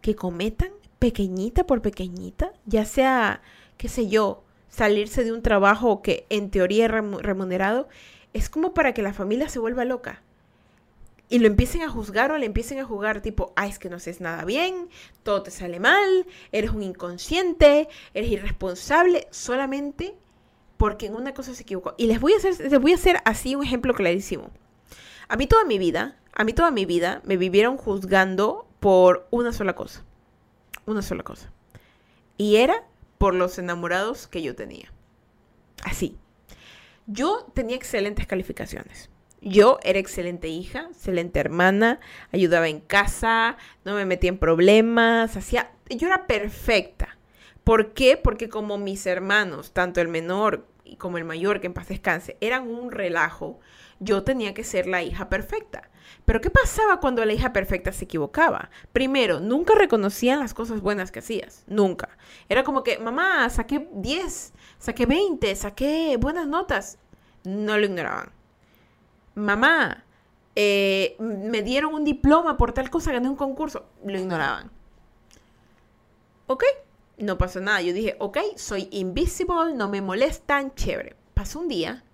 que 0.00 0.16
cometan 0.16 0.72
pequeñita 1.00 1.66
por 1.66 1.82
pequeñita, 1.82 2.52
ya 2.66 2.84
sea, 2.84 3.40
qué 3.78 3.88
sé 3.88 4.06
yo, 4.06 4.44
salirse 4.68 5.24
de 5.24 5.32
un 5.32 5.42
trabajo 5.42 6.02
que 6.02 6.26
en 6.28 6.50
teoría 6.50 6.84
es 6.84 6.90
remunerado, 6.92 7.88
es 8.34 8.48
como 8.48 8.74
para 8.74 8.94
que 8.94 9.02
la 9.02 9.14
familia 9.14 9.48
se 9.48 9.58
vuelva 9.58 9.84
loca. 9.84 10.22
Y 11.30 11.38
lo 11.38 11.46
empiecen 11.46 11.82
a 11.82 11.88
juzgar 11.88 12.30
o 12.32 12.38
le 12.38 12.46
empiecen 12.46 12.78
a 12.80 12.84
jugar 12.84 13.22
tipo, 13.22 13.52
ay, 13.56 13.70
es 13.70 13.78
que 13.78 13.88
no 13.88 13.96
haces 13.96 14.20
nada 14.20 14.44
bien, 14.44 14.88
todo 15.22 15.42
te 15.42 15.50
sale 15.50 15.80
mal, 15.80 16.26
eres 16.52 16.70
un 16.70 16.82
inconsciente, 16.82 17.88
eres 18.12 18.30
irresponsable, 18.30 19.26
solamente 19.30 20.14
porque 20.76 21.06
en 21.06 21.14
una 21.14 21.32
cosa 21.32 21.54
se 21.54 21.62
equivocó. 21.62 21.94
Y 21.96 22.06
les 22.08 22.20
voy 22.20 22.34
a 22.34 22.36
hacer, 22.36 22.58
les 22.58 22.80
voy 22.80 22.92
a 22.92 22.96
hacer 22.96 23.18
así 23.24 23.54
un 23.54 23.64
ejemplo 23.64 23.94
clarísimo. 23.94 24.50
A 25.28 25.36
mí 25.36 25.46
toda 25.46 25.64
mi 25.64 25.78
vida, 25.78 26.18
a 26.34 26.44
mí 26.44 26.52
toda 26.52 26.70
mi 26.70 26.84
vida 26.84 27.22
me 27.24 27.38
vivieron 27.38 27.78
juzgando 27.78 28.66
por 28.80 29.26
una 29.30 29.52
sola 29.52 29.74
cosa 29.74 30.04
una 30.86 31.02
sola 31.02 31.22
cosa. 31.22 31.52
Y 32.36 32.56
era 32.56 32.84
por 33.18 33.34
los 33.34 33.58
enamorados 33.58 34.26
que 34.26 34.42
yo 34.42 34.54
tenía. 34.54 34.92
Así. 35.84 36.16
Yo 37.06 37.46
tenía 37.54 37.76
excelentes 37.76 38.26
calificaciones. 38.26 39.10
Yo 39.42 39.78
era 39.82 39.98
excelente 39.98 40.48
hija, 40.48 40.88
excelente 40.90 41.40
hermana, 41.40 41.98
ayudaba 42.30 42.68
en 42.68 42.80
casa, 42.80 43.56
no 43.84 43.94
me 43.94 44.04
metía 44.04 44.28
en 44.28 44.38
problemas, 44.38 45.36
hacía... 45.36 45.72
Yo 45.88 46.06
era 46.06 46.26
perfecta. 46.26 47.18
¿Por 47.64 47.94
qué? 47.94 48.16
Porque 48.16 48.48
como 48.48 48.78
mis 48.78 49.06
hermanos, 49.06 49.72
tanto 49.72 50.00
el 50.00 50.08
menor 50.08 50.66
como 50.98 51.18
el 51.18 51.24
mayor, 51.24 51.60
que 51.60 51.68
en 51.68 51.74
paz 51.74 51.88
descanse, 51.88 52.36
eran 52.40 52.68
un 52.68 52.90
relajo, 52.90 53.60
yo 54.00 54.24
tenía 54.24 54.54
que 54.54 54.64
ser 54.64 54.86
la 54.86 55.02
hija 55.02 55.28
perfecta. 55.28 55.90
Pero 56.24 56.40
¿qué 56.40 56.50
pasaba 56.50 57.00
cuando 57.00 57.24
la 57.24 57.32
hija 57.32 57.52
perfecta 57.52 57.92
se 57.92 58.04
equivocaba? 58.04 58.70
Primero, 58.92 59.40
nunca 59.40 59.74
reconocían 59.74 60.40
las 60.40 60.54
cosas 60.54 60.80
buenas 60.80 61.12
que 61.12 61.20
hacías, 61.20 61.64
nunca. 61.66 62.08
Era 62.48 62.64
como 62.64 62.82
que, 62.82 62.98
mamá, 62.98 63.48
saqué 63.50 63.88
10, 63.92 64.52
saqué 64.78 65.06
20, 65.06 65.54
saqué 65.54 66.16
buenas 66.18 66.46
notas. 66.46 66.98
No 67.44 67.78
lo 67.78 67.84
ignoraban. 67.84 68.32
Mamá, 69.34 70.04
eh, 70.56 71.16
me 71.18 71.62
dieron 71.62 71.94
un 71.94 72.04
diploma 72.04 72.56
por 72.56 72.72
tal 72.72 72.90
cosa, 72.90 73.12
gané 73.12 73.28
un 73.28 73.36
concurso. 73.36 73.86
Lo 74.04 74.18
ignoraban. 74.18 74.70
Ok, 76.46 76.64
no 77.18 77.38
pasó 77.38 77.60
nada. 77.60 77.80
Yo 77.82 77.92
dije, 77.92 78.16
ok, 78.18 78.38
soy 78.56 78.88
invisible, 78.90 79.74
no 79.74 79.88
me 79.88 80.02
molestan, 80.02 80.74
chévere. 80.74 81.16
Pasó 81.34 81.60
un 81.60 81.68
día 81.68 82.04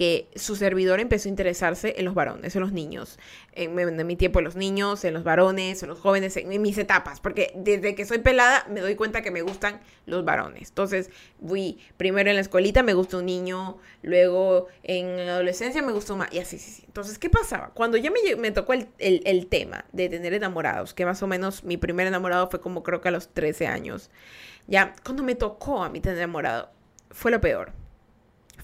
que 0.00 0.30
su 0.34 0.56
servidor 0.56 0.98
empezó 0.98 1.28
a 1.28 1.30
interesarse 1.30 1.96
en 1.98 2.06
los 2.06 2.14
varones, 2.14 2.56
en 2.56 2.62
los 2.62 2.72
niños. 2.72 3.18
En, 3.52 3.74
mi 4.06 4.16
tiempo, 4.16 4.38
en 4.38 4.46
los 4.46 4.56
niños, 4.56 5.04
en 5.04 5.12
los 5.12 5.24
varones, 5.24 5.82
en 5.82 5.90
los 5.90 6.00
jóvenes, 6.00 6.38
en, 6.38 6.62
mis 6.62 6.78
etapas. 6.78 7.20
Porque 7.20 7.52
desde 7.54 7.94
que 7.94 8.06
soy 8.06 8.16
pelada 8.16 8.66
me 8.70 8.80
doy 8.80 8.94
cuenta 8.94 9.20
que 9.20 9.30
me 9.30 9.42
gustan 9.42 9.78
los 10.06 10.24
varones. 10.24 10.70
Entonces, 10.70 11.10
fui 11.46 11.80
primero 11.98 12.30
en 12.30 12.36
la 12.36 12.40
escuelita, 12.40 12.82
me 12.82 12.94
gustó 12.94 13.18
un 13.18 13.26
niño. 13.26 13.76
Luego 14.00 14.68
en 14.84 15.18
la 15.18 15.32
adolescencia 15.34 15.82
me 15.82 15.92
gustó 15.92 16.16
más. 16.16 16.32
Y 16.32 16.38
así, 16.38 16.58
sí, 16.58 16.70
sí. 16.70 16.84
Entonces, 16.86 17.18
¿qué 17.18 17.28
pasaba? 17.28 17.68
Cuando 17.74 17.98
ya 17.98 18.10
me, 18.10 18.36
me 18.36 18.52
tocó 18.52 18.72
el, 18.72 18.88
el, 18.96 19.20
el 19.26 19.48
tema 19.48 19.84
de 19.92 20.08
tener 20.08 20.32
enamorados, 20.32 20.94
que 20.94 21.04
más 21.04 21.22
o 21.22 21.26
menos 21.26 21.62
mi 21.62 21.76
primer 21.76 22.06
enamorado 22.06 22.48
fue 22.48 22.62
como 22.62 22.82
creo 22.82 23.02
que 23.02 23.08
a 23.08 23.12
los 23.12 23.28
13 23.34 23.66
años. 23.66 24.08
Ya, 24.66 24.94
cuando 25.04 25.22
me 25.22 25.34
tocó 25.34 25.84
a 25.84 25.90
mí 25.90 26.00
tener 26.00 26.16
enamorado, 26.16 26.70
fue 27.10 27.30
lo 27.30 27.42
peor. 27.42 27.72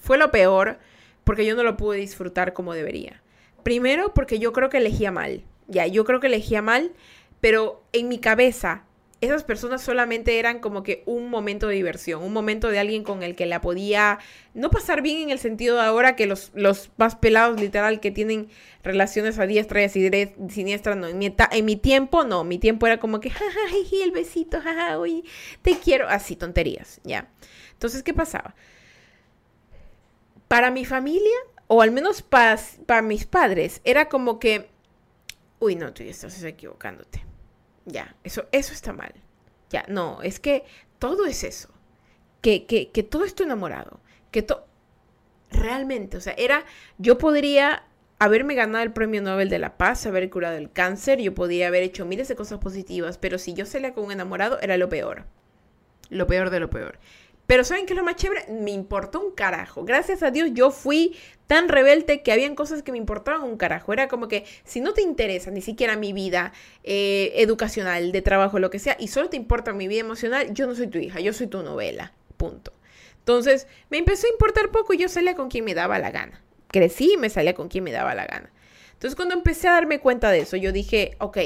Fue 0.01 0.17
lo 0.17 0.31
peor 0.31 0.79
porque 1.27 1.45
yo 1.45 1.55
no 1.55 1.63
lo 1.63 1.75
pude 1.75 1.97
disfrutar 1.97 2.53
como 2.53 2.73
debería. 2.73 3.21
Primero 3.61 4.13
porque 4.13 4.39
yo 4.39 4.53
creo 4.53 4.69
que 4.69 4.77
elegía 4.77 5.11
mal, 5.11 5.43
ya, 5.67 5.85
yo 5.85 6.05
creo 6.05 6.21
que 6.21 6.27
elegía 6.27 6.61
mal, 6.61 6.93
pero 7.41 7.83
en 7.91 8.07
mi 8.07 8.17
cabeza 8.17 8.85
esas 9.19 9.43
personas 9.43 9.81
solamente 9.81 10.39
eran 10.39 10.59
como 10.59 10.83
que 10.83 11.03
un 11.05 11.29
momento 11.29 11.67
de 11.67 11.75
diversión, 11.75 12.23
un 12.23 12.31
momento 12.31 12.69
de 12.69 12.79
alguien 12.79 13.03
con 13.03 13.23
el 13.23 13.35
que 13.35 13.45
la 13.45 13.59
podía 13.59 14.19
no 14.53 14.69
pasar 14.69 15.01
bien 15.01 15.23
en 15.23 15.29
el 15.31 15.39
sentido 15.39 15.75
de 15.75 15.81
ahora 15.81 16.15
que 16.15 16.27
los, 16.27 16.51
los 16.53 16.91
más 16.95 17.15
pelados 17.15 17.59
literal 17.59 17.99
que 17.99 18.11
tienen 18.11 18.47
relaciones 18.81 19.37
a 19.37 19.47
diestra 19.47 19.81
y 19.81 19.85
a 19.85 19.89
siniestra, 19.89 20.95
no, 20.95 21.07
en 21.07 21.17
mi, 21.17 21.35
en 21.51 21.65
mi 21.65 21.75
tiempo 21.75 22.23
no, 22.23 22.45
mi 22.45 22.57
tiempo 22.57 22.87
era 22.87 23.01
como 23.01 23.19
que, 23.19 23.31
jaja, 23.31 23.59
el 24.01 24.11
besito, 24.11 24.61
jaja, 24.61 24.97
uy, 24.97 25.25
te 25.61 25.77
quiero, 25.77 26.07
así 26.07 26.37
tonterías, 26.37 27.01
ya. 27.03 27.27
Entonces, 27.73 28.01
¿qué 28.01 28.13
pasaba? 28.13 28.55
Para 30.47 30.71
mi 30.71 30.85
familia, 30.85 31.37
o 31.67 31.81
al 31.81 31.91
menos 31.91 32.21
para, 32.21 32.57
mis 33.03 33.25
padres, 33.25 33.81
era 33.83 34.09
como 34.09 34.39
que, 34.39 34.69
uy, 35.59 35.75
no, 35.75 35.93
tú 35.93 36.03
ya 36.03 36.11
estás 36.11 36.41
equivocándote. 36.43 37.23
Ya, 37.85 38.15
eso, 38.23 38.45
eso 38.51 38.73
está 38.73 38.93
mal. 38.93 39.13
Ya, 39.69 39.85
no, 39.87 40.21
es 40.21 40.39
que 40.39 40.63
todo 40.99 41.25
es 41.25 41.43
eso. 41.43 41.69
Que, 42.41 42.65
que, 42.65 42.91
que 42.91 43.03
todo 43.03 43.25
estoy 43.25 43.45
enamorado. 43.45 43.99
Que 44.31 44.41
todo... 44.41 44.65
Realmente, 45.49 46.17
o 46.17 46.21
sea, 46.21 46.33
era, 46.33 46.65
yo 46.97 47.17
podría 47.17 47.83
haberme 48.19 48.55
ganado 48.55 48.83
el 48.83 48.91
premio 48.91 49.21
Nobel 49.21 49.49
de 49.49 49.59
la 49.59 49.77
Paz, 49.77 50.05
haber 50.05 50.29
curado 50.29 50.57
el 50.57 50.71
cáncer, 50.71 51.19
yo 51.19 51.33
podía 51.33 51.67
haber 51.67 51.83
hecho 51.83 52.05
miles 52.05 52.27
de 52.27 52.35
cosas 52.35 52.59
positivas, 52.59 53.17
pero 53.17 53.37
si 53.37 53.53
yo 53.53 53.65
salía 53.65 53.93
con 53.93 54.05
un 54.05 54.11
enamorado, 54.11 54.59
era 54.59 54.77
lo 54.77 54.89
peor. 54.89 55.25
Lo 56.09 56.27
peor 56.27 56.49
de 56.49 56.59
lo 56.59 56.69
peor. 56.69 56.99
Pero 57.47 57.63
¿saben 57.63 57.85
qué 57.85 57.93
es 57.93 57.97
lo 57.97 58.03
más 58.03 58.17
chévere? 58.17 58.45
Me 58.49 58.71
importó 58.71 59.21
un 59.21 59.31
carajo. 59.31 59.85
Gracias 59.85 60.21
a 60.21 60.31
Dios 60.31 60.49
yo 60.53 60.69
fui 60.69 61.15
tan 61.47 61.69
rebelde 61.69 62.21
que 62.21 62.33
habían 62.33 62.55
cosas 62.55 62.83
que 62.83 62.91
me 62.91 62.97
importaban 62.97 63.43
un 63.43 63.55
carajo. 63.55 63.93
Era 63.93 64.09
como 64.09 64.27
que 64.27 64.45
si 64.65 64.81
no 64.81 64.93
te 64.93 65.01
interesa 65.01 65.49
ni 65.49 65.61
siquiera 65.61 65.95
mi 65.95 66.11
vida 66.11 66.51
eh, 66.83 67.31
educacional, 67.37 68.11
de 68.11 68.21
trabajo, 68.21 68.59
lo 68.59 68.69
que 68.69 68.79
sea, 68.79 68.97
y 68.99 69.07
solo 69.07 69.29
te 69.29 69.37
importa 69.37 69.71
mi 69.71 69.87
vida 69.87 70.01
emocional, 70.01 70.53
yo 70.53 70.67
no 70.67 70.75
soy 70.75 70.87
tu 70.87 70.97
hija, 70.97 71.21
yo 71.21 71.31
soy 71.31 71.47
tu 71.47 71.63
novela. 71.63 72.11
Punto. 72.35 72.73
Entonces 73.19 73.67
me 73.89 73.97
empezó 73.97 74.27
a 74.27 74.31
importar 74.31 74.69
poco 74.69 74.93
y 74.93 74.97
yo 74.97 75.07
salía 75.07 75.35
con 75.35 75.49
quien 75.49 75.63
me 75.63 75.73
daba 75.73 75.99
la 75.99 76.11
gana. 76.11 76.41
Crecí 76.67 77.13
y 77.13 77.17
me 77.17 77.29
salía 77.29 77.53
con 77.53 77.69
quien 77.69 77.85
me 77.85 77.93
daba 77.93 78.13
la 78.13 78.25
gana. 78.25 78.51
Entonces 78.91 79.15
cuando 79.15 79.35
empecé 79.35 79.69
a 79.69 79.73
darme 79.73 79.99
cuenta 79.99 80.31
de 80.31 80.39
eso, 80.39 80.57
yo 80.57 80.73
dije, 80.73 81.15
ok, 81.19 81.37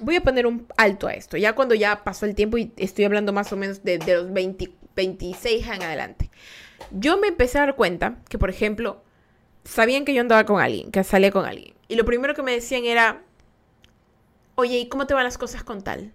voy 0.00 0.16
a 0.16 0.22
poner 0.22 0.46
un 0.48 0.66
alto 0.76 1.06
a 1.06 1.14
esto. 1.14 1.36
Ya 1.36 1.54
cuando 1.54 1.76
ya 1.76 2.02
pasó 2.02 2.26
el 2.26 2.34
tiempo 2.34 2.58
y 2.58 2.72
estoy 2.76 3.04
hablando 3.04 3.32
más 3.32 3.52
o 3.52 3.56
menos 3.56 3.84
de, 3.84 3.98
de 3.98 4.14
los 4.14 4.32
20, 4.32 4.70
26 4.98 5.68
en 5.68 5.82
adelante. 5.84 6.28
Yo 6.90 7.18
me 7.18 7.28
empecé 7.28 7.58
a 7.58 7.66
dar 7.66 7.76
cuenta 7.76 8.18
que, 8.28 8.36
por 8.36 8.50
ejemplo, 8.50 9.00
sabían 9.62 10.04
que 10.04 10.12
yo 10.12 10.20
andaba 10.20 10.44
con 10.44 10.60
alguien, 10.60 10.90
que 10.90 11.04
salía 11.04 11.30
con 11.30 11.46
alguien. 11.46 11.74
Y 11.86 11.94
lo 11.94 12.04
primero 12.04 12.34
que 12.34 12.42
me 12.42 12.50
decían 12.50 12.84
era, 12.84 13.22
oye, 14.56 14.78
¿y 14.78 14.88
cómo 14.88 15.06
te 15.06 15.14
van 15.14 15.22
las 15.22 15.38
cosas 15.38 15.62
con 15.62 15.82
tal? 15.82 16.12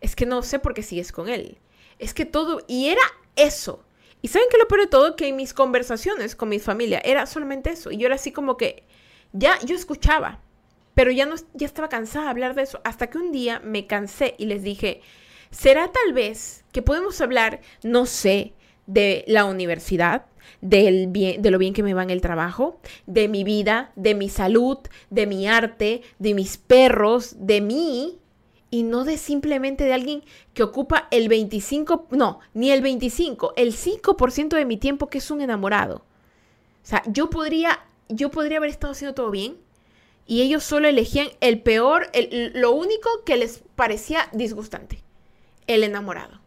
Es 0.00 0.16
que 0.16 0.24
no 0.24 0.42
sé 0.42 0.58
por 0.58 0.72
qué 0.72 0.82
sigues 0.82 1.12
con 1.12 1.28
él. 1.28 1.58
Es 1.98 2.14
que 2.14 2.24
todo, 2.24 2.62
y 2.66 2.88
era 2.88 3.02
eso. 3.36 3.84
Y 4.22 4.28
saben 4.28 4.48
que 4.50 4.56
lo 4.56 4.68
peor 4.68 4.80
de 4.80 4.86
todo, 4.86 5.14
que 5.14 5.28
en 5.28 5.36
mis 5.36 5.52
conversaciones 5.52 6.34
con 6.34 6.48
mi 6.48 6.60
familia 6.60 7.02
era 7.04 7.26
solamente 7.26 7.70
eso. 7.70 7.90
Y 7.90 7.98
yo 7.98 8.06
era 8.06 8.14
así 8.14 8.32
como 8.32 8.56
que 8.56 8.84
ya 9.32 9.58
yo 9.66 9.76
escuchaba, 9.76 10.40
pero 10.94 11.10
ya 11.10 11.26
no 11.26 11.34
ya 11.52 11.66
estaba 11.66 11.90
cansada 11.90 12.24
de 12.24 12.30
hablar 12.30 12.54
de 12.54 12.62
eso. 12.62 12.80
Hasta 12.84 13.08
que 13.10 13.18
un 13.18 13.32
día 13.32 13.60
me 13.62 13.86
cansé 13.86 14.34
y 14.38 14.46
les 14.46 14.62
dije, 14.62 15.02
¿será 15.50 15.90
tal 15.92 16.12
vez 16.12 16.64
que 16.72 16.82
podemos 16.82 17.20
hablar, 17.20 17.60
no 17.82 18.06
sé, 18.06 18.52
de 18.86 19.24
la 19.26 19.44
universidad, 19.44 20.26
del 20.60 21.08
bien, 21.08 21.42
de 21.42 21.50
lo 21.50 21.58
bien 21.58 21.74
que 21.74 21.82
me 21.82 21.94
va 21.94 22.02
en 22.02 22.10
el 22.10 22.20
trabajo, 22.20 22.80
de 23.06 23.28
mi 23.28 23.44
vida, 23.44 23.92
de 23.96 24.14
mi 24.14 24.28
salud, 24.28 24.78
de 25.10 25.26
mi 25.26 25.46
arte, 25.46 26.02
de 26.18 26.34
mis 26.34 26.56
perros, 26.56 27.36
de 27.38 27.60
mí, 27.60 28.18
y 28.70 28.82
no 28.82 29.04
de 29.04 29.16
simplemente 29.16 29.84
de 29.84 29.94
alguien 29.94 30.22
que 30.54 30.62
ocupa 30.62 31.08
el 31.10 31.28
25, 31.28 32.08
no, 32.10 32.40
ni 32.54 32.70
el 32.70 32.82
25, 32.82 33.54
el 33.56 33.72
5% 33.74 34.56
de 34.56 34.64
mi 34.64 34.76
tiempo 34.76 35.08
que 35.08 35.18
es 35.18 35.30
un 35.30 35.40
enamorado. 35.40 35.96
O 35.96 36.86
sea, 36.88 37.02
yo 37.06 37.30
podría, 37.30 37.80
yo 38.08 38.30
podría 38.30 38.58
haber 38.58 38.70
estado 38.70 38.92
haciendo 38.92 39.14
todo 39.14 39.30
bien 39.30 39.56
y 40.26 40.42
ellos 40.42 40.64
solo 40.64 40.88
elegían 40.88 41.28
el 41.40 41.62
peor, 41.62 42.10
lo 42.30 42.72
único 42.72 43.08
que 43.24 43.36
les 43.36 43.62
parecía 43.74 44.28
disgustante, 44.32 45.02
el 45.68 45.84
enamorado. 45.84 46.40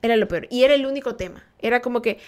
Era 0.00 0.16
lo 0.16 0.26
peor. 0.26 0.46
Y 0.50 0.64
era 0.64 0.74
el 0.74 0.86
único 0.86 1.16
tema. 1.16 1.44
Era 1.58 1.82
como 1.82 2.00
que 2.00 2.18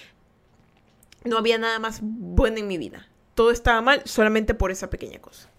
no 1.25 1.39
había 1.39 1.57
nada 1.57 1.79
más 1.79 2.01
bueno 2.03 2.59
en 2.59 2.69
mi 2.69 2.77
vida. 2.77 3.09
Todo 3.35 3.51
estaba 3.51 3.81
mal 3.81 4.03
solamente 4.05 4.55
por 4.55 4.71
esa 4.71 4.91
pequeña 4.91 5.21
cosa. 5.21 5.51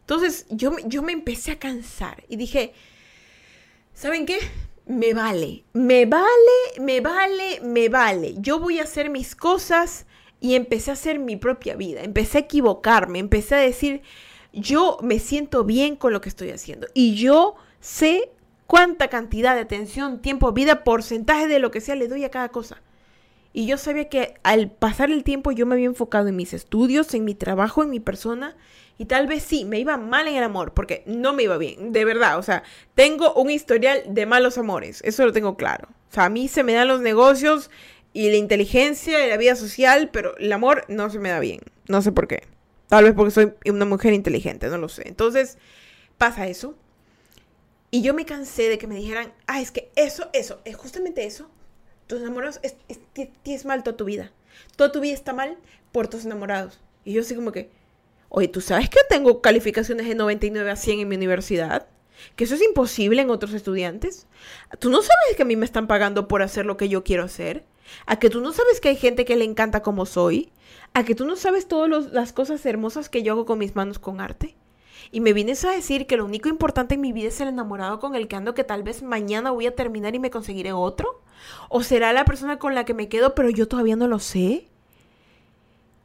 Entonces 0.00 0.46
yo, 0.50 0.72
yo 0.86 1.02
me 1.02 1.12
empecé 1.12 1.52
a 1.52 1.58
cansar 1.58 2.24
y 2.28 2.36
dije, 2.36 2.72
¿saben 3.94 4.26
qué? 4.26 4.38
Me 4.86 5.14
vale, 5.14 5.64
me 5.72 6.06
vale, 6.06 6.26
me 6.80 7.00
vale, 7.00 7.60
me 7.62 7.88
vale. 7.88 8.34
Yo 8.38 8.58
voy 8.58 8.80
a 8.80 8.84
hacer 8.84 9.08
mis 9.08 9.36
cosas 9.36 10.06
y 10.40 10.56
empecé 10.56 10.90
a 10.90 10.94
hacer 10.94 11.20
mi 11.20 11.36
propia 11.36 11.76
vida. 11.76 12.02
Empecé 12.02 12.38
a 12.38 12.40
equivocarme, 12.40 13.20
empecé 13.20 13.54
a 13.54 13.58
decir, 13.58 14.02
yo 14.52 14.98
me 15.02 15.20
siento 15.20 15.62
bien 15.62 15.94
con 15.94 16.12
lo 16.12 16.20
que 16.20 16.28
estoy 16.28 16.50
haciendo 16.50 16.88
y 16.92 17.14
yo 17.14 17.54
sé 17.78 18.32
cuánta 18.70 19.08
cantidad 19.08 19.56
de 19.56 19.62
atención, 19.62 20.22
tiempo, 20.22 20.52
vida, 20.52 20.84
porcentaje 20.84 21.48
de 21.48 21.58
lo 21.58 21.72
que 21.72 21.80
sea 21.80 21.96
le 21.96 22.06
doy 22.06 22.22
a 22.22 22.30
cada 22.30 22.50
cosa. 22.50 22.80
Y 23.52 23.66
yo 23.66 23.76
sabía 23.76 24.08
que 24.08 24.34
al 24.44 24.70
pasar 24.70 25.10
el 25.10 25.24
tiempo 25.24 25.50
yo 25.50 25.66
me 25.66 25.74
había 25.74 25.86
enfocado 25.86 26.28
en 26.28 26.36
mis 26.36 26.52
estudios, 26.52 27.12
en 27.14 27.24
mi 27.24 27.34
trabajo, 27.34 27.82
en 27.82 27.90
mi 27.90 27.98
persona. 27.98 28.56
Y 28.96 29.06
tal 29.06 29.26
vez 29.26 29.42
sí, 29.42 29.64
me 29.64 29.80
iba 29.80 29.96
mal 29.96 30.28
en 30.28 30.36
el 30.36 30.44
amor, 30.44 30.72
porque 30.72 31.02
no 31.04 31.32
me 31.32 31.42
iba 31.42 31.58
bien, 31.58 31.90
de 31.90 32.04
verdad. 32.04 32.38
O 32.38 32.44
sea, 32.44 32.62
tengo 32.94 33.34
un 33.34 33.50
historial 33.50 34.04
de 34.06 34.24
malos 34.24 34.56
amores, 34.56 35.00
eso 35.04 35.26
lo 35.26 35.32
tengo 35.32 35.56
claro. 35.56 35.88
O 36.08 36.14
sea, 36.14 36.26
a 36.26 36.30
mí 36.30 36.46
se 36.46 36.62
me 36.62 36.74
dan 36.74 36.86
los 36.86 37.00
negocios 37.00 37.72
y 38.12 38.30
la 38.30 38.36
inteligencia 38.36 39.26
y 39.26 39.30
la 39.30 39.36
vida 39.36 39.56
social, 39.56 40.10
pero 40.12 40.36
el 40.36 40.52
amor 40.52 40.84
no 40.86 41.10
se 41.10 41.18
me 41.18 41.30
da 41.30 41.40
bien. 41.40 41.58
No 41.88 42.02
sé 42.02 42.12
por 42.12 42.28
qué. 42.28 42.44
Tal 42.86 43.02
vez 43.02 43.14
porque 43.14 43.32
soy 43.32 43.52
una 43.66 43.84
mujer 43.84 44.12
inteligente, 44.12 44.68
no 44.68 44.78
lo 44.78 44.88
sé. 44.88 45.08
Entonces, 45.08 45.58
pasa 46.18 46.46
eso. 46.46 46.76
Y 47.90 48.02
yo 48.02 48.14
me 48.14 48.24
cansé 48.24 48.68
de 48.68 48.78
que 48.78 48.86
me 48.86 48.94
dijeran, 48.94 49.32
ah, 49.46 49.60
es 49.60 49.70
que 49.70 49.90
eso, 49.96 50.30
eso, 50.32 50.60
es 50.64 50.76
justamente 50.76 51.24
eso 51.24 51.50
tus 52.10 52.20
enamorados, 52.20 52.60
es, 52.62 52.74
tienes 53.42 53.64
mal 53.64 53.82
toda 53.82 53.96
tu 53.96 54.04
vida. 54.04 54.32
Toda 54.76 54.92
tu 54.92 55.00
vida 55.00 55.14
está 55.14 55.32
mal 55.32 55.56
por 55.92 56.08
tus 56.08 56.24
enamorados. 56.24 56.80
Y 57.04 57.12
yo 57.12 57.22
así 57.22 57.36
como 57.36 57.52
que, 57.52 57.70
oye, 58.28 58.48
¿tú 58.48 58.60
sabes 58.60 58.90
que 58.90 58.98
tengo 59.08 59.40
calificaciones 59.40 60.08
de 60.08 60.16
99 60.16 60.70
a 60.70 60.76
100 60.76 61.00
en 61.00 61.08
mi 61.08 61.16
universidad? 61.16 61.86
Que 62.34 62.44
eso 62.44 62.56
es 62.56 62.62
imposible 62.62 63.22
en 63.22 63.30
otros 63.30 63.54
estudiantes. 63.54 64.26
¿Tú 64.80 64.90
no 64.90 65.00
sabes 65.00 65.36
que 65.36 65.42
a 65.42 65.46
mí 65.46 65.54
me 65.56 65.64
están 65.64 65.86
pagando 65.86 66.26
por 66.26 66.42
hacer 66.42 66.66
lo 66.66 66.76
que 66.76 66.88
yo 66.88 67.04
quiero 67.04 67.22
hacer? 67.22 67.64
¿A 68.06 68.18
que 68.18 68.28
tú 68.28 68.40
no 68.40 68.52
sabes 68.52 68.80
que 68.80 68.88
hay 68.88 68.96
gente 68.96 69.24
que 69.24 69.36
le 69.36 69.44
encanta 69.44 69.80
como 69.82 70.04
soy? 70.04 70.52
¿A 70.92 71.04
que 71.04 71.14
tú 71.14 71.24
no 71.24 71.36
sabes 71.36 71.68
todas 71.68 72.12
las 72.12 72.32
cosas 72.32 72.66
hermosas 72.66 73.08
que 73.08 73.22
yo 73.22 73.32
hago 73.34 73.46
con 73.46 73.58
mis 73.58 73.76
manos 73.76 74.00
con 74.00 74.20
arte? 74.20 74.56
Y 75.12 75.20
me 75.20 75.32
vienes 75.32 75.64
a 75.64 75.70
decir 75.70 76.06
que 76.06 76.16
lo 76.16 76.24
único 76.24 76.48
importante 76.48 76.94
en 76.94 77.00
mi 77.00 77.12
vida 77.12 77.28
es 77.28 77.40
el 77.40 77.48
enamorado 77.48 77.98
con 78.00 78.14
el 78.14 78.28
que 78.28 78.36
ando 78.36 78.54
que 78.54 78.64
tal 78.64 78.82
vez 78.82 79.02
mañana 79.02 79.50
voy 79.50 79.66
a 79.66 79.74
terminar 79.74 80.14
y 80.14 80.18
me 80.18 80.30
conseguiré 80.30 80.72
otro. 80.72 81.22
¿O 81.68 81.82
será 81.82 82.12
la 82.12 82.24
persona 82.24 82.58
con 82.58 82.74
la 82.74 82.84
que 82.84 82.94
me 82.94 83.08
quedo 83.08 83.34
pero 83.34 83.50
yo 83.50 83.66
todavía 83.68 83.96
no 83.96 84.08
lo 84.08 84.18
sé? 84.18 84.66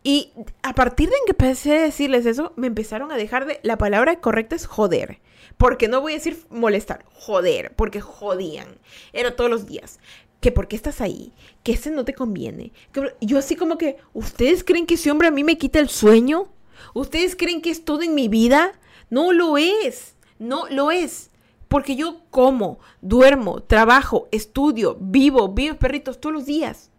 Y 0.04 0.32
a 0.62 0.76
partir 0.76 1.10
de 1.10 1.16
que 1.26 1.32
empecé 1.32 1.80
a 1.80 1.82
decirles 1.82 2.28
eso, 2.28 2.54
me 2.56 2.68
empezaron 2.68 3.12
a 3.12 3.18
dejar 3.18 3.48
de... 3.48 3.60
La 3.64 3.80
palabra 3.80 4.20
correcta 4.22 4.56
es 4.56 4.68
joder. 4.68 5.20
Porque 5.58 5.88
no 5.88 6.00
voy 6.00 6.12
a 6.14 6.16
decir 6.18 6.46
molestar, 6.52 7.04
joder, 7.12 7.74
porque 7.76 8.02
jodían. 8.02 8.68
Era 9.14 9.36
todos 9.36 9.50
los 9.50 9.66
días. 9.66 10.00
Que 10.42 10.52
por 10.52 10.68
qué 10.68 10.76
estás 10.76 11.02
ahí, 11.02 11.34
que 11.64 11.72
ese 11.72 11.90
no 11.90 12.06
te 12.06 12.14
conviene. 12.14 12.72
Que... 12.92 13.16
Yo 13.20 13.40
así 13.40 13.56
como 13.56 13.80
que, 13.80 13.98
¿ustedes 14.14 14.64
creen 14.64 14.86
que 14.86 14.94
ese 14.94 15.10
hombre 15.10 15.28
a 15.28 15.32
mí 15.32 15.44
me 15.44 15.58
quita 15.58 15.80
el 15.80 15.90
sueño? 15.90 16.50
¿Ustedes 16.94 17.36
creen 17.36 17.62
que 17.62 17.72
es 17.72 17.84
todo 17.84 18.04
en 18.04 18.14
mi 18.14 18.28
vida? 18.28 18.74
No 19.10 19.32
lo 19.34 19.58
es, 19.58 20.16
no 20.40 20.68
lo 20.70 20.92
es. 20.92 21.32
Porque 21.68 21.96
yo 21.96 22.22
como, 22.30 22.80
duermo, 23.02 23.62
trabajo, 23.64 24.28
estudio, 24.32 24.98
vivo, 25.00 25.50
vivo 25.50 25.78
perritos 25.78 26.20
todos 26.20 26.34
los 26.34 26.46
días. 26.46 26.92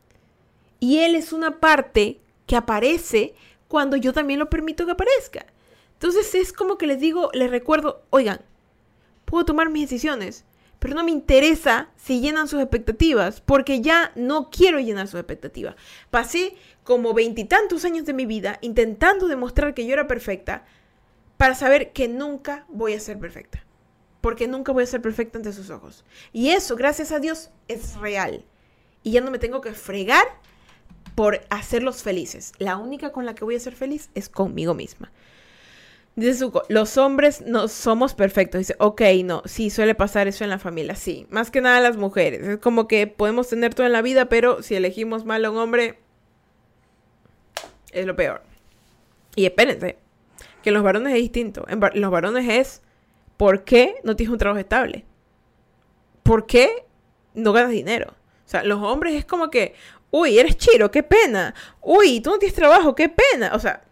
Y 0.80 0.98
él 0.98 1.14
es 1.14 1.32
una 1.32 1.60
parte 1.60 2.20
que 2.46 2.56
aparece 2.56 3.34
cuando 3.68 3.96
yo 3.96 4.12
también 4.12 4.38
lo 4.38 4.50
permito 4.50 4.84
que 4.84 4.92
aparezca. 4.92 5.46
Entonces 5.94 6.34
es 6.34 6.52
como 6.52 6.78
que 6.78 6.86
les 6.86 7.00
digo, 7.00 7.30
les 7.32 7.50
recuerdo, 7.50 8.04
oigan, 8.10 8.40
puedo 9.24 9.44
tomar 9.44 9.70
mis 9.70 9.88
decisiones, 9.88 10.44
pero 10.78 10.94
no 10.94 11.04
me 11.04 11.10
interesa 11.10 11.88
si 11.96 12.20
llenan 12.20 12.48
sus 12.48 12.60
expectativas, 12.60 13.40
porque 13.40 13.80
ya 13.80 14.12
no 14.14 14.50
quiero 14.50 14.78
llenar 14.78 15.08
sus 15.08 15.18
expectativas. 15.18 15.74
Pasé 16.10 16.54
como 16.84 17.14
veintitantos 17.14 17.84
años 17.84 18.04
de 18.04 18.12
mi 18.12 18.26
vida 18.26 18.58
intentando 18.60 19.26
demostrar 19.26 19.74
que 19.74 19.86
yo 19.86 19.94
era 19.94 20.06
perfecta, 20.06 20.64
para 21.36 21.54
saber 21.54 21.92
que 21.92 22.08
nunca 22.08 22.66
voy 22.68 22.94
a 22.94 23.00
ser 23.00 23.18
perfecta. 23.18 23.64
Porque 24.20 24.48
nunca 24.48 24.72
voy 24.72 24.84
a 24.84 24.86
ser 24.86 25.02
perfecta 25.02 25.38
ante 25.38 25.52
sus 25.52 25.70
ojos. 25.70 26.04
Y 26.32 26.50
eso, 26.50 26.76
gracias 26.76 27.12
a 27.12 27.20
Dios, 27.20 27.50
es 27.68 27.96
real. 27.96 28.44
Y 29.02 29.12
ya 29.12 29.20
no 29.20 29.30
me 29.30 29.38
tengo 29.38 29.60
que 29.60 29.72
fregar 29.72 30.26
por 31.14 31.40
hacerlos 31.48 32.02
felices. 32.02 32.52
La 32.58 32.76
única 32.76 33.12
con 33.12 33.24
la 33.24 33.34
que 33.34 33.44
voy 33.44 33.56
a 33.56 33.60
ser 33.60 33.74
feliz 33.74 34.10
es 34.14 34.28
conmigo 34.28 34.74
misma. 34.74 35.12
Dice 36.16 36.34
Zuko, 36.34 36.62
los 36.70 36.96
hombres 36.96 37.42
no 37.42 37.68
somos 37.68 38.14
perfectos. 38.14 38.60
Dice, 38.60 38.74
ok, 38.78 39.02
no, 39.22 39.42
sí, 39.44 39.68
suele 39.68 39.94
pasar 39.94 40.28
eso 40.28 40.44
en 40.44 40.50
la 40.50 40.58
familia, 40.58 40.94
sí. 40.94 41.26
Más 41.30 41.50
que 41.50 41.60
nada 41.60 41.80
las 41.80 41.98
mujeres. 41.98 42.42
Es 42.46 42.58
como 42.58 42.88
que 42.88 43.06
podemos 43.06 43.48
tener 43.48 43.74
todo 43.74 43.86
en 43.86 43.92
la 43.92 44.02
vida, 44.02 44.28
pero 44.28 44.62
si 44.62 44.74
elegimos 44.74 45.26
mal 45.26 45.44
a 45.44 45.50
un 45.50 45.58
hombre, 45.58 45.98
es 47.92 48.06
lo 48.06 48.16
peor. 48.16 48.42
Y 49.34 49.44
espérense, 49.44 49.98
que 50.66 50.72
los 50.72 50.82
varones 50.82 51.14
es 51.14 51.20
distinto. 51.20 51.64
En 51.68 51.78
los 51.78 52.10
varones 52.10 52.48
es, 52.48 52.82
¿por 53.36 53.62
qué 53.62 54.00
no 54.02 54.16
tienes 54.16 54.32
un 54.32 54.38
trabajo 54.38 54.58
estable? 54.58 55.04
¿Por 56.24 56.44
qué 56.44 56.84
no 57.34 57.52
ganas 57.52 57.70
dinero? 57.70 58.08
O 58.10 58.48
sea, 58.48 58.64
los 58.64 58.82
hombres 58.82 59.14
es 59.14 59.24
como 59.24 59.48
que, 59.48 59.76
uy, 60.10 60.40
eres 60.40 60.56
chiro, 60.56 60.90
qué 60.90 61.04
pena. 61.04 61.54
Uy, 61.80 62.20
tú 62.20 62.30
no 62.30 62.38
tienes 62.40 62.56
trabajo, 62.56 62.96
qué 62.96 63.08
pena. 63.08 63.52
O 63.54 63.60
sea, 63.60 63.84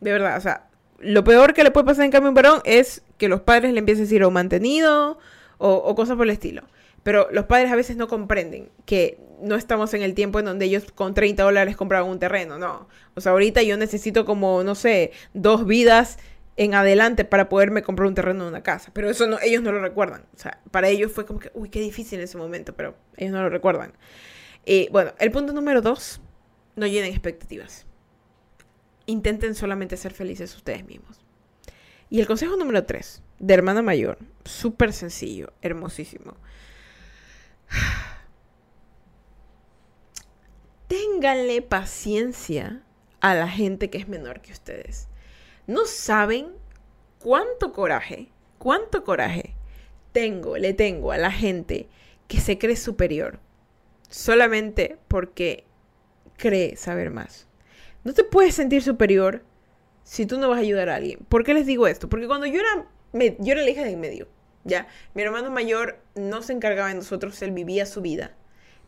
de 0.00 0.10
verdad, 0.10 0.36
o 0.38 0.40
sea, 0.40 0.66
lo 0.98 1.22
peor 1.22 1.54
que 1.54 1.62
le 1.62 1.70
puede 1.70 1.86
pasar 1.86 2.04
en 2.04 2.10
cambio 2.10 2.26
a 2.26 2.30
un 2.30 2.34
varón 2.34 2.62
es 2.64 3.04
que 3.16 3.28
los 3.28 3.42
padres 3.42 3.72
le 3.72 3.78
empiecen 3.78 4.02
a 4.02 4.06
decir 4.06 4.24
o 4.24 4.32
mantenido 4.32 5.20
o, 5.58 5.72
o 5.72 5.94
cosas 5.94 6.16
por 6.16 6.26
el 6.26 6.32
estilo. 6.32 6.62
Pero 7.02 7.28
los 7.32 7.46
padres 7.46 7.70
a 7.72 7.76
veces 7.76 7.96
no 7.96 8.08
comprenden 8.08 8.70
que 8.86 9.18
no 9.40 9.56
estamos 9.56 9.92
en 9.94 10.02
el 10.02 10.14
tiempo 10.14 10.38
en 10.38 10.44
donde 10.44 10.66
ellos 10.66 10.84
con 10.94 11.14
30 11.14 11.42
dólares 11.42 11.76
compraban 11.76 12.08
un 12.08 12.18
terreno, 12.18 12.58
no. 12.58 12.88
O 13.14 13.20
sea, 13.20 13.32
ahorita 13.32 13.62
yo 13.62 13.76
necesito 13.76 14.24
como, 14.24 14.62
no 14.62 14.74
sé, 14.74 15.12
dos 15.34 15.66
vidas 15.66 16.18
en 16.56 16.74
adelante 16.74 17.24
para 17.24 17.48
poderme 17.48 17.82
comprar 17.82 18.06
un 18.06 18.14
terreno 18.14 18.44
en 18.44 18.50
una 18.50 18.62
casa. 18.62 18.90
Pero 18.92 19.10
eso 19.10 19.26
no, 19.26 19.38
ellos 19.40 19.62
no 19.62 19.72
lo 19.72 19.80
recuerdan. 19.80 20.26
O 20.34 20.38
sea, 20.38 20.60
para 20.70 20.88
ellos 20.88 21.10
fue 21.10 21.26
como 21.26 21.40
que, 21.40 21.50
uy, 21.54 21.70
qué 21.70 21.80
difícil 21.80 22.18
en 22.18 22.24
ese 22.24 22.38
momento, 22.38 22.74
pero 22.74 22.94
ellos 23.16 23.32
no 23.32 23.42
lo 23.42 23.48
recuerdan. 23.48 23.92
Y 24.64 24.88
bueno, 24.90 25.12
el 25.18 25.30
punto 25.32 25.52
número 25.52 25.80
dos, 25.82 26.20
no 26.76 26.86
llenen 26.86 27.10
expectativas. 27.10 27.86
Intenten 29.06 29.54
solamente 29.54 29.96
ser 29.96 30.12
felices 30.12 30.54
ustedes 30.54 30.84
mismos. 30.86 31.20
Y 32.10 32.20
el 32.20 32.26
consejo 32.26 32.56
número 32.56 32.84
tres, 32.84 33.22
de 33.38 33.54
hermana 33.54 33.82
mayor, 33.82 34.18
súper 34.44 34.92
sencillo, 34.92 35.52
hermosísimo. 35.62 36.36
Ténganle 40.88 41.62
paciencia 41.62 42.82
a 43.20 43.34
la 43.34 43.48
gente 43.48 43.88
que 43.88 43.98
es 43.98 44.08
menor 44.08 44.40
que 44.40 44.52
ustedes. 44.52 45.08
No 45.66 45.86
saben 45.86 46.48
cuánto 47.18 47.72
coraje, 47.72 48.28
cuánto 48.58 49.04
coraje 49.04 49.54
tengo, 50.12 50.58
le 50.58 50.74
tengo 50.74 51.12
a 51.12 51.18
la 51.18 51.30
gente 51.30 51.88
que 52.28 52.40
se 52.40 52.58
cree 52.58 52.76
superior 52.76 53.40
solamente 54.10 54.98
porque 55.08 55.64
cree 56.36 56.76
saber 56.76 57.10
más. 57.10 57.46
No 58.04 58.12
te 58.12 58.24
puedes 58.24 58.54
sentir 58.54 58.82
superior 58.82 59.44
si 60.02 60.26
tú 60.26 60.38
no 60.38 60.48
vas 60.48 60.58
a 60.58 60.62
ayudar 60.62 60.88
a 60.88 60.96
alguien. 60.96 61.20
¿Por 61.28 61.44
qué 61.44 61.54
les 61.54 61.66
digo 61.66 61.86
esto? 61.86 62.08
Porque 62.08 62.26
cuando 62.26 62.46
yo 62.46 62.60
era, 62.60 63.36
yo 63.38 63.52
era 63.52 63.62
la 63.62 63.70
hija 63.70 63.82
de 63.82 63.92
en 63.92 64.00
medio, 64.00 64.28
¿ya? 64.64 64.86
Mi 65.14 65.22
hermano 65.22 65.50
mayor 65.50 65.98
no 66.14 66.42
se 66.42 66.52
encargaba 66.52 66.88
de 66.88 66.94
nosotros, 66.94 67.40
él 67.42 67.52
vivía 67.52 67.86
su 67.86 68.00
vida. 68.00 68.32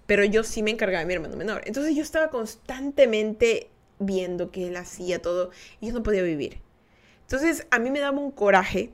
pero 0.07 0.25
yo 0.25 0.45
sí 0.45 0.63
me 0.63 0.71
encargaba 0.71 1.01
de 1.01 1.07
mi 1.07 1.15
hermano 1.15 1.37
menor. 1.37 1.63
Entonces 1.65 1.95
yo 1.95 2.03
estaba 2.03 2.29
constantemente 2.31 3.71
viendo 3.99 4.51
que 4.51 4.69
él 4.69 4.77
hacía 4.77 5.23
todo 5.23 5.51
y 5.81 5.89
yo 5.89 5.95
no 5.95 6.03
podía 6.03 6.23
vivir. 6.23 6.61
Entonces 7.23 7.67
a 7.71 7.79
mí 7.79 7.91
me 7.91 8.01
daba 8.01 8.19
un 8.19 8.31
coraje 8.31 8.91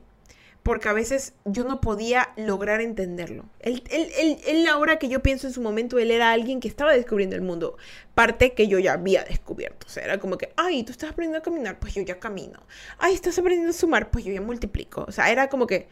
porque 0.63 0.87
a 0.89 0.93
veces 0.93 1.33
yo 1.43 1.63
no 1.63 1.81
podía 1.81 2.29
lograr 2.37 2.81
entenderlo. 2.81 3.45
Él, 3.59 3.83
él, 3.89 4.37
él, 4.45 4.67
ahora 4.67 4.99
que 4.99 5.09
yo 5.09 5.23
pienso 5.23 5.47
en 5.47 5.53
su 5.53 5.61
momento, 5.61 5.97
él 5.97 6.11
era 6.11 6.31
alguien 6.31 6.59
que 6.59 6.67
estaba 6.67 6.93
descubriendo 6.93 7.35
el 7.35 7.41
mundo, 7.41 7.77
parte 8.13 8.53
que 8.53 8.67
yo 8.67 8.77
ya 8.77 8.93
había 8.93 9.23
descubierto. 9.23 9.87
O 9.87 9.89
sea, 9.89 10.03
era 10.03 10.19
como 10.19 10.37
que, 10.37 10.53
ay, 10.55 10.83
tú 10.83 10.91
estás 10.91 11.09
aprendiendo 11.09 11.39
a 11.39 11.41
caminar, 11.41 11.79
pues 11.79 11.95
yo 11.95 12.03
ya 12.03 12.19
camino. 12.19 12.61
Ay, 12.99 13.15
estás 13.15 13.39
aprendiendo 13.39 13.71
a 13.71 13.73
sumar, 13.73 14.11
pues 14.11 14.23
yo 14.23 14.31
ya 14.31 14.41
multiplico. 14.41 15.03
O 15.07 15.11
sea, 15.11 15.31
era 15.31 15.49
como 15.49 15.65
que, 15.65 15.87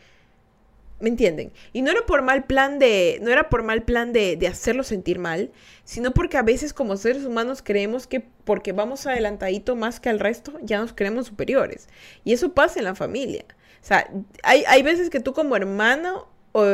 ¿me 0.99 1.09
entienden? 1.09 1.51
Y 1.73 1.81
no 1.81 1.91
era 1.91 2.05
por 2.05 2.21
mal 2.21 2.45
plan 2.45 2.79
de, 2.79 3.19
no 3.21 3.31
era 3.31 3.49
por 3.49 3.63
mal 3.63 3.83
plan 3.83 4.13
de, 4.13 4.35
de 4.35 4.47
hacerlo 4.47 4.83
sentir 4.83 5.19
mal, 5.19 5.51
sino 5.83 6.11
porque 6.11 6.37
a 6.37 6.43
veces 6.43 6.73
como 6.73 6.97
seres 6.97 7.25
humanos 7.25 7.61
creemos 7.63 8.07
que 8.07 8.19
porque 8.43 8.71
vamos 8.71 9.05
adelantadito 9.05 9.75
más 9.75 9.99
que 9.99 10.09
al 10.09 10.19
resto, 10.19 10.59
ya 10.61 10.79
nos 10.79 10.93
creemos 10.93 11.27
superiores. 11.27 11.87
Y 12.23 12.33
eso 12.33 12.53
pasa 12.53 12.79
en 12.79 12.85
la 12.85 12.95
familia. 12.95 13.45
O 13.81 13.85
sea, 13.85 14.09
hay, 14.43 14.63
hay 14.67 14.83
veces 14.83 15.09
que 15.09 15.19
tú 15.19 15.33
como 15.33 15.55
hermano 15.55 16.27
o, 16.51 16.65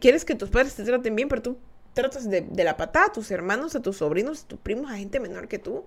quieres 0.00 0.24
que 0.24 0.34
tus 0.34 0.50
padres 0.50 0.74
te 0.74 0.84
traten 0.84 1.14
bien, 1.14 1.28
pero 1.28 1.42
tú 1.42 1.58
tratas 1.94 2.28
de, 2.30 2.46
la 2.56 2.76
patada 2.76 3.06
a 3.06 3.12
tus 3.12 3.30
hermanos, 3.30 3.74
a 3.74 3.82
tus 3.82 3.98
sobrinos, 3.98 4.44
a 4.44 4.48
tus 4.48 4.58
primos, 4.58 4.90
a 4.90 4.96
gente 4.96 5.20
menor 5.20 5.48
que 5.48 5.58
tú. 5.58 5.84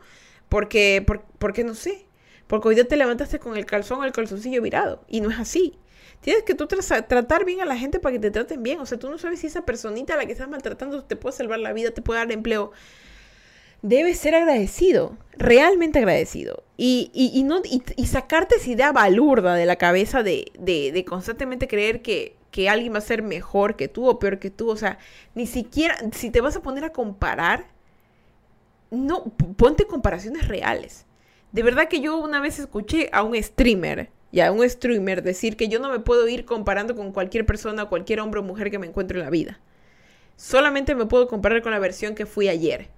Porque, 0.50 1.06
porque 1.40 1.64
no 1.64 1.76
sé. 1.76 2.06
Porque 2.48 2.68
hoy 2.68 2.76
día 2.76 2.88
te 2.88 2.98
levantaste 2.98 3.40
con 3.40 3.56
el 3.56 3.66
calzón 3.66 4.00
o 4.00 4.04
el 4.04 4.12
calzoncillo 4.12 4.62
virado. 4.62 5.04
Y 5.08 5.22
no 5.22 5.30
es 5.30 5.40
así. 5.40 5.80
Tienes 6.22 6.44
que 6.44 6.54
tú 6.56 6.68
tratar 6.68 7.46
bien 7.46 7.62
a 7.62 7.66
la 7.66 7.76
gente 7.76 8.00
para 8.00 8.14
que 8.14 8.20
te 8.20 8.32
traten 8.32 8.64
bien. 8.64 8.80
O 8.80 8.86
sea, 8.86 9.00
tú 9.00 9.10
no 9.10 9.18
sabes 9.18 9.40
si 9.40 9.48
esa 9.48 9.66
personita 9.66 10.14
a 10.14 10.18
la 10.18 10.26
que 10.26 10.32
estás 10.32 10.48
maltratando 10.48 11.04
te 11.04 11.16
puede 11.16 11.36
salvar 11.36 11.60
la 11.60 11.74
vida, 11.74 11.92
te 11.92 12.02
puede 12.02 12.20
dar 12.20 12.32
empleo 12.32 12.72
debes 13.82 14.20
ser 14.20 14.36
agradecido, 14.36 15.18
realmente 15.34 16.00
agradecido. 16.00 16.64
Y, 16.78 17.12
y, 17.14 17.44
no, 17.44 17.62
y, 17.64 18.06
sacarte 18.06 18.56
esa 18.56 18.70
idea 18.70 18.92
balurda 18.92 19.56
de 19.56 19.66
la 19.66 19.76
cabeza 19.76 20.24
de, 20.24 20.52
de, 20.58 21.06
constantemente 21.06 21.68
creer 21.68 22.02
que, 22.02 22.36
que, 22.50 22.70
alguien 22.70 22.94
va 22.94 22.98
a 23.00 23.02
ser 23.02 23.22
mejor 23.22 23.76
que 23.76 23.88
tú 23.88 24.08
o 24.08 24.18
peor 24.20 24.40
que 24.40 24.50
tú. 24.50 24.70
O 24.70 24.76
sea, 24.76 24.98
ni 25.36 25.46
siquiera, 25.46 25.96
si 26.12 26.32
te 26.32 26.42
vas 26.42 26.56
a 26.56 26.62
poner 26.62 26.84
a 26.84 26.92
comparar, 26.92 27.68
no, 28.90 29.26
ponte 29.58 29.86
comparaciones 29.86 30.48
reales. 30.48 31.06
De 31.52 31.64
verdad 31.64 31.88
que 31.88 32.00
yo 32.00 32.18
una 32.18 32.40
vez 32.40 32.60
escuché 32.60 33.10
a 33.12 33.24
un 33.24 33.42
streamer, 33.42 34.10
ya 34.32 34.48
a 34.48 34.52
un 34.52 34.68
streamer 34.70 35.24
decir 35.24 35.58
que 35.58 35.68
yo 35.68 35.80
no 35.80 35.90
me 35.90 36.00
puedo 36.00 36.28
ir 36.28 36.46
comparando 36.46 36.96
con 36.96 37.12
cualquier 37.12 37.46
persona, 37.46 37.86
cualquier 37.86 38.20
hombre 38.20 38.40
o 38.40 38.44
mujer 38.44 38.72
que 38.72 38.80
me 38.80 38.88
encuentre 38.88 39.20
en 39.20 39.26
la 39.26 39.30
vida. 39.30 39.60
Solamente 40.36 40.96
me 40.96 41.06
puedo 41.06 41.28
comparar 41.28 41.62
con 41.62 41.72
la 41.72 41.80
versión 41.80 42.16
que 42.16 42.26
fui 42.26 42.48
ayer 42.48 42.90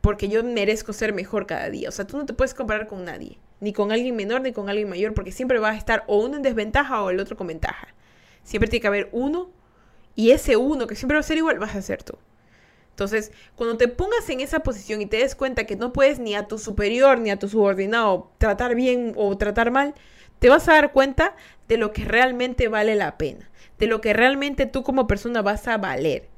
porque 0.00 0.28
yo 0.28 0.42
merezco 0.42 0.92
ser 0.92 1.12
mejor 1.12 1.46
cada 1.46 1.70
día. 1.70 1.88
O 1.88 1.92
sea, 1.92 2.06
tú 2.06 2.16
no 2.16 2.26
te 2.26 2.32
puedes 2.32 2.54
comparar 2.54 2.86
con 2.86 3.04
nadie, 3.04 3.38
ni 3.60 3.72
con 3.72 3.92
alguien 3.92 4.16
menor 4.16 4.40
ni 4.40 4.52
con 4.52 4.68
alguien 4.68 4.88
mayor, 4.88 5.14
porque 5.14 5.32
siempre 5.32 5.58
vas 5.58 5.74
a 5.74 5.78
estar 5.78 6.04
o 6.06 6.18
uno 6.18 6.36
en 6.36 6.42
desventaja 6.42 7.02
o 7.02 7.10
el 7.10 7.20
otro 7.20 7.36
con 7.36 7.46
ventaja. 7.46 7.88
Siempre 8.42 8.68
tiene 8.68 8.80
que 8.80 8.88
haber 8.88 9.08
uno 9.12 9.50
y 10.14 10.30
ese 10.30 10.56
uno 10.56 10.86
que 10.86 10.96
siempre 10.96 11.16
va 11.16 11.20
a 11.20 11.24
ser 11.24 11.36
igual 11.36 11.58
vas 11.58 11.74
a 11.74 11.82
ser 11.82 12.02
tú. 12.02 12.14
Entonces, 13.00 13.32
cuando 13.56 13.78
te 13.78 13.88
pongas 13.88 14.28
en 14.28 14.40
esa 14.40 14.60
posición 14.60 15.00
y 15.00 15.06
te 15.06 15.16
des 15.16 15.34
cuenta 15.34 15.64
que 15.64 15.74
no 15.74 15.90
puedes 15.90 16.18
ni 16.18 16.34
a 16.34 16.46
tu 16.46 16.58
superior 16.58 17.18
ni 17.18 17.30
a 17.30 17.38
tu 17.38 17.48
subordinado 17.48 18.30
tratar 18.36 18.74
bien 18.74 19.14
o 19.16 19.38
tratar 19.38 19.70
mal, 19.70 19.94
te 20.38 20.50
vas 20.50 20.68
a 20.68 20.74
dar 20.74 20.92
cuenta 20.92 21.34
de 21.66 21.78
lo 21.78 21.94
que 21.94 22.04
realmente 22.04 22.68
vale 22.68 22.96
la 22.96 23.16
pena, 23.16 23.48
de 23.78 23.86
lo 23.86 24.02
que 24.02 24.12
realmente 24.12 24.66
tú 24.66 24.82
como 24.82 25.06
persona 25.06 25.40
vas 25.40 25.66
a 25.66 25.78
valer. 25.78 26.28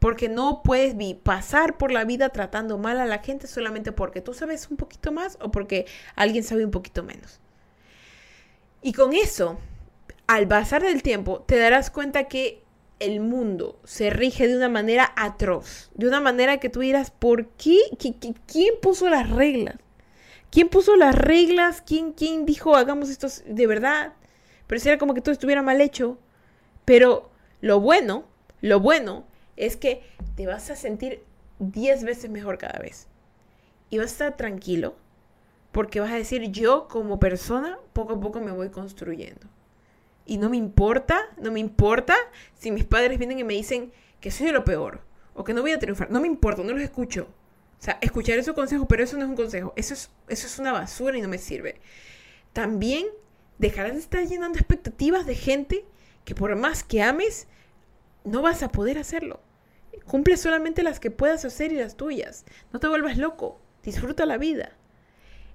Porque 0.00 0.28
no 0.28 0.64
puedes 0.64 0.96
pasar 1.22 1.78
por 1.78 1.92
la 1.92 2.04
vida 2.04 2.30
tratando 2.30 2.76
mal 2.76 2.98
a 2.98 3.06
la 3.06 3.18
gente 3.18 3.46
solamente 3.46 3.92
porque 3.92 4.20
tú 4.20 4.34
sabes 4.34 4.68
un 4.68 4.78
poquito 4.78 5.12
más 5.12 5.38
o 5.40 5.52
porque 5.52 5.86
alguien 6.16 6.42
sabe 6.42 6.64
un 6.64 6.72
poquito 6.72 7.04
menos. 7.04 7.38
Y 8.82 8.94
con 8.94 9.12
eso, 9.12 9.60
al 10.26 10.48
pasar 10.48 10.82
del 10.82 11.04
tiempo, 11.04 11.44
te 11.46 11.56
darás 11.56 11.88
cuenta 11.88 12.24
que 12.24 12.64
el 13.00 13.20
mundo 13.20 13.80
se 13.84 14.10
rige 14.10 14.46
de 14.46 14.56
una 14.56 14.68
manera 14.68 15.12
atroz, 15.16 15.90
de 15.94 16.06
una 16.06 16.20
manera 16.20 16.58
que 16.58 16.68
tú 16.68 16.80
dirás, 16.80 17.10
¿por 17.10 17.48
qué? 17.48 17.78
¿Quién 17.98 18.74
puso 18.80 19.08
las 19.08 19.28
reglas? 19.30 19.76
¿Quién 20.50 20.68
puso 20.68 20.96
las 20.96 21.14
reglas? 21.14 21.82
¿Quién, 21.84 22.12
quién 22.12 22.46
dijo 22.46 22.76
hagamos 22.76 23.08
esto 23.08 23.28
de 23.46 23.66
verdad? 23.66 24.12
Pero 24.66 24.80
era 24.84 24.98
como 24.98 25.14
que 25.14 25.20
todo 25.20 25.32
estuviera 25.32 25.62
mal 25.62 25.80
hecho. 25.80 26.18
Pero 26.84 27.30
lo 27.60 27.80
bueno, 27.80 28.24
lo 28.60 28.80
bueno 28.80 29.24
es 29.56 29.76
que 29.76 30.02
te 30.36 30.46
vas 30.46 30.70
a 30.70 30.76
sentir 30.76 31.24
10 31.58 32.04
veces 32.04 32.30
mejor 32.30 32.58
cada 32.58 32.78
vez. 32.78 33.08
Y 33.90 33.98
vas 33.98 34.08
a 34.08 34.12
estar 34.12 34.36
tranquilo 34.36 34.94
porque 35.72 36.00
vas 36.00 36.10
a 36.10 36.16
decir, 36.16 36.50
yo 36.50 36.88
como 36.88 37.20
persona 37.20 37.78
poco 37.92 38.14
a 38.14 38.20
poco 38.20 38.40
me 38.40 38.52
voy 38.52 38.70
construyendo. 38.70 39.46
Y 40.26 40.38
no 40.38 40.48
me 40.48 40.56
importa, 40.56 41.20
no 41.38 41.50
me 41.50 41.60
importa 41.60 42.14
si 42.54 42.70
mis 42.70 42.84
padres 42.84 43.18
vienen 43.18 43.38
y 43.38 43.44
me 43.44 43.54
dicen 43.54 43.92
que 44.20 44.30
soy 44.30 44.50
lo 44.50 44.64
peor 44.64 45.02
o 45.34 45.44
que 45.44 45.54
no 45.54 45.62
voy 45.62 45.72
a 45.72 45.78
triunfar. 45.78 46.10
No 46.10 46.20
me 46.20 46.26
importa, 46.26 46.62
no 46.62 46.72
los 46.72 46.82
escucho. 46.82 47.28
O 47.78 47.82
sea, 47.82 47.98
escuchar 48.02 48.38
esos 48.38 48.54
consejos, 48.54 48.86
pero 48.88 49.02
eso 49.02 49.16
no 49.16 49.24
es 49.24 49.30
un 49.30 49.36
consejo. 49.36 49.72
Eso 49.76 49.94
es, 49.94 50.10
eso 50.28 50.46
es 50.46 50.58
una 50.58 50.72
basura 50.72 51.16
y 51.16 51.22
no 51.22 51.28
me 51.28 51.38
sirve. 51.38 51.80
También 52.52 53.06
dejarás 53.58 53.94
de 53.94 54.00
estar 54.00 54.26
llenando 54.26 54.58
expectativas 54.58 55.26
de 55.26 55.34
gente 55.34 55.84
que 56.24 56.34
por 56.34 56.54
más 56.56 56.84
que 56.84 57.02
ames, 57.02 57.46
no 58.24 58.42
vas 58.42 58.62
a 58.62 58.70
poder 58.70 58.98
hacerlo. 58.98 59.40
Cumple 60.06 60.36
solamente 60.36 60.82
las 60.82 61.00
que 61.00 61.10
puedas 61.10 61.44
hacer 61.44 61.72
y 61.72 61.76
las 61.76 61.96
tuyas. 61.96 62.44
No 62.72 62.80
te 62.80 62.88
vuelvas 62.88 63.16
loco. 63.16 63.60
Disfruta 63.82 64.26
la 64.26 64.36
vida. 64.36 64.76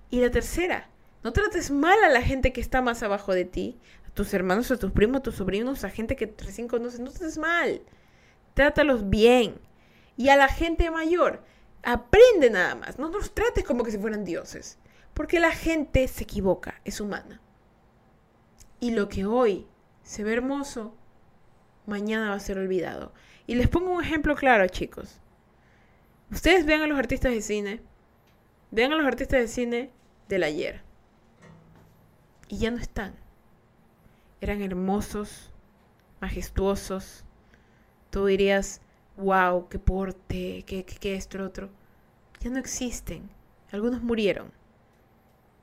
Y 0.10 0.22
la 0.22 0.32
tercera, 0.32 0.90
no 1.24 1.34
trates 1.34 1.72
mal 1.72 2.04
a 2.04 2.10
la 2.10 2.22
gente 2.22 2.54
que 2.54 2.62
está 2.62 2.82
más 2.82 3.04
abajo 3.04 3.34
de 3.34 3.46
ti, 3.46 3.78
tus 4.16 4.34
hermanos, 4.34 4.72
a 4.72 4.78
tus 4.78 4.92
primos, 4.92 5.18
a 5.18 5.24
tus 5.24 5.36
sobrinos, 5.36 5.84
a 5.84 5.90
gente 5.90 6.16
que 6.16 6.34
recién 6.38 6.68
conoces. 6.68 7.00
No 7.02 7.12
trates 7.12 7.38
mal. 7.38 7.82
Trátalos 8.56 9.10
bien. 9.10 9.60
Y 10.18 10.30
a 10.30 10.38
la 10.38 10.48
gente 10.48 10.90
mayor, 10.90 11.44
aprende 11.84 12.50
nada 12.50 12.76
más. 12.76 12.98
No 12.98 13.10
los 13.10 13.36
trates 13.36 13.66
como 13.66 13.84
que 13.84 13.92
si 13.92 13.98
fueran 13.98 14.24
dioses. 14.24 14.80
Porque 15.14 15.40
la 15.40 15.52
gente 15.52 16.08
se 16.08 16.24
equivoca, 16.24 16.82
es 16.86 17.02
humana. 17.02 17.42
Y 18.80 18.92
lo 18.92 19.10
que 19.10 19.26
hoy 19.26 19.68
se 20.04 20.24
ve 20.24 20.34
hermoso, 20.34 20.96
mañana 21.86 22.30
va 22.30 22.36
a 22.36 22.40
ser 22.40 22.58
olvidado. 22.58 23.14
Y 23.48 23.56
les 23.56 23.68
pongo 23.68 23.92
un 23.92 24.04
ejemplo 24.04 24.36
claro, 24.36 24.68
chicos. 24.68 25.20
Ustedes 26.32 26.66
vean 26.66 26.82
a 26.82 26.88
los 26.88 26.98
artistas 26.98 27.34
de 27.34 27.42
cine, 27.42 27.82
vean 28.72 28.94
a 28.94 28.96
los 28.96 29.06
artistas 29.06 29.42
de 29.42 29.48
cine 29.50 29.92
del 30.30 30.44
ayer. 30.44 30.82
Y 32.48 32.60
ya 32.60 32.72
no 32.72 32.78
están. 32.78 33.25
Eran 34.46 34.62
hermosos, 34.62 35.50
majestuosos. 36.22 37.24
Tú 38.12 38.28
dirías, 38.28 38.80
wow, 39.18 39.68
qué 39.70 39.80
porte, 39.80 40.64
qué, 40.68 40.86
qué, 40.86 40.98
qué 41.00 41.16
esto, 41.16 41.44
otro. 41.44 41.72
Ya 42.42 42.52
no 42.52 42.60
existen. 42.60 43.28
Algunos 43.72 44.04
murieron. 44.04 44.52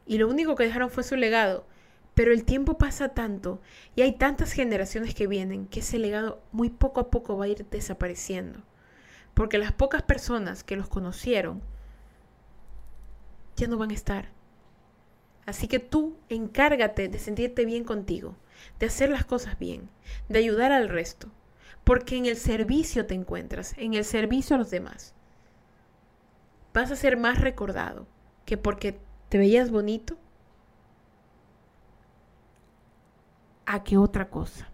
Y 0.05 0.19
lo 0.19 0.29
único 0.29 0.57
que 0.57 0.65
dejaron 0.65 0.91
fue 0.91 1.05
su 1.05 1.15
legado. 1.15 1.65
Pero 2.15 2.33
el 2.33 2.43
tiempo 2.43 2.77
pasa 2.77 3.11
tanto 3.11 3.61
y 3.95 4.03
hay 4.03 4.17
tantas 4.19 4.51
generaciones 4.51 5.15
que 5.15 5.29
vienen 5.29 5.69
que 5.69 5.79
ese 5.79 6.01
legado 6.01 6.43
muy 6.51 6.69
poco 6.69 6.99
a 6.99 7.09
poco 7.09 7.39
va 7.39 7.45
a 7.45 7.49
ir 7.51 7.65
desapareciendo. 7.71 8.65
Porque 9.33 9.59
las 9.59 9.71
pocas 9.71 10.03
personas 10.03 10.65
que 10.65 10.75
los 10.75 10.89
conocieron 10.89 11.63
ya 13.55 13.69
no 13.69 13.79
van 13.79 13.93
a 13.93 13.95
estar. 13.95 14.31
Así 15.47 15.69
que 15.69 15.79
tú 15.79 16.17
encárgate 16.29 17.07
de 17.07 17.21
sentirte 17.21 17.65
bien 17.65 17.85
contigo, 17.85 18.35
de 18.79 18.87
hacer 18.87 19.11
las 19.11 19.25
cosas 19.25 19.59
bien, 19.59 19.89
de 20.29 20.39
ayudar 20.39 20.73
al 20.73 20.89
resto. 20.89 21.29
Porque 21.85 22.17
en 22.17 22.27
el 22.27 22.37
servicio 22.37 23.07
te 23.07 23.15
encuentras, 23.15 23.75
en 23.77 23.95
el 23.95 24.05
servicio 24.05 24.57
a 24.57 24.59
los 24.59 24.71
demás. 24.71 25.15
Vas 26.73 26.91
a 26.91 26.97
ser 26.97 27.17
más 27.17 27.41
recordado 27.41 28.07
que 28.47 28.57
porque 28.57 28.99
te 29.29 29.39
veías 29.39 29.71
bonito 29.71 30.17
a 33.67 33.83
que 33.83 33.97
otra 33.97 34.29
cosa. 34.29 34.69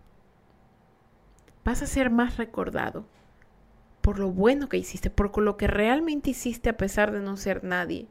Vas 1.64 1.82
a 1.82 1.86
ser 1.86 2.10
más 2.10 2.36
recordado 2.36 3.04
por 4.00 4.18
lo 4.18 4.30
bueno 4.30 4.70
que 4.70 4.78
hiciste, 4.78 5.10
por 5.10 5.36
lo 5.38 5.56
que 5.56 5.66
realmente 5.66 6.30
hiciste 6.30 6.70
a 6.70 6.76
pesar 6.76 7.12
de 7.12 7.20
no 7.20 7.36
ser 7.36 7.62
nadie, 7.62 8.06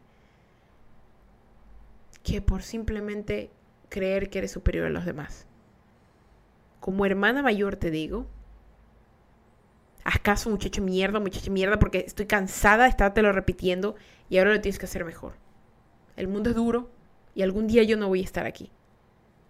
que 2.22 2.40
por 2.40 2.62
simplemente 2.62 3.50
creer 3.90 4.30
que 4.30 4.38
eres 4.38 4.52
superior 4.52 4.86
a 4.86 4.92
los 4.92 5.06
demás. 5.06 5.47
Como 6.88 7.06
hermana 7.06 7.43
mayor 7.43 7.76
te 7.76 7.91
digo, 7.91 8.28
haz 10.06 10.19
caso 10.19 10.50
muchacho 10.50 10.82
mierda, 10.82 11.19
muchacho 11.19 11.52
mierda, 11.52 11.80
porque 11.80 12.06
estoy 12.08 12.28
cansada 12.28 12.86
de 12.86 12.91
estártelo 12.91 13.34
repitiendo 13.34 13.97
y 14.30 14.38
ahora 14.38 14.54
lo 14.54 14.62
tienes 14.62 14.80
que 14.80 14.86
hacer 14.86 15.04
mejor. 15.04 15.34
El 16.15 16.30
mundo 16.30 16.50
es 16.50 16.56
duro 16.56 16.89
y 17.36 17.41
algún 17.41 17.67
día 17.67 17.84
yo 17.84 17.97
no 17.97 18.08
voy 18.08 18.21
a 18.21 18.23
estar 18.23 18.45
aquí. 18.45 18.71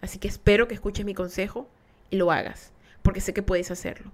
Así 0.01 0.17
que 0.17 0.27
espero 0.27 0.67
que 0.67 0.73
escuches 0.73 1.05
mi 1.05 1.13
consejo 1.13 1.69
y 2.09 2.15
lo 2.15 2.31
hagas, 2.31 2.73
porque 3.03 3.21
sé 3.21 3.35
que 3.35 3.43
puedes 3.43 3.69
hacerlo. 3.69 4.11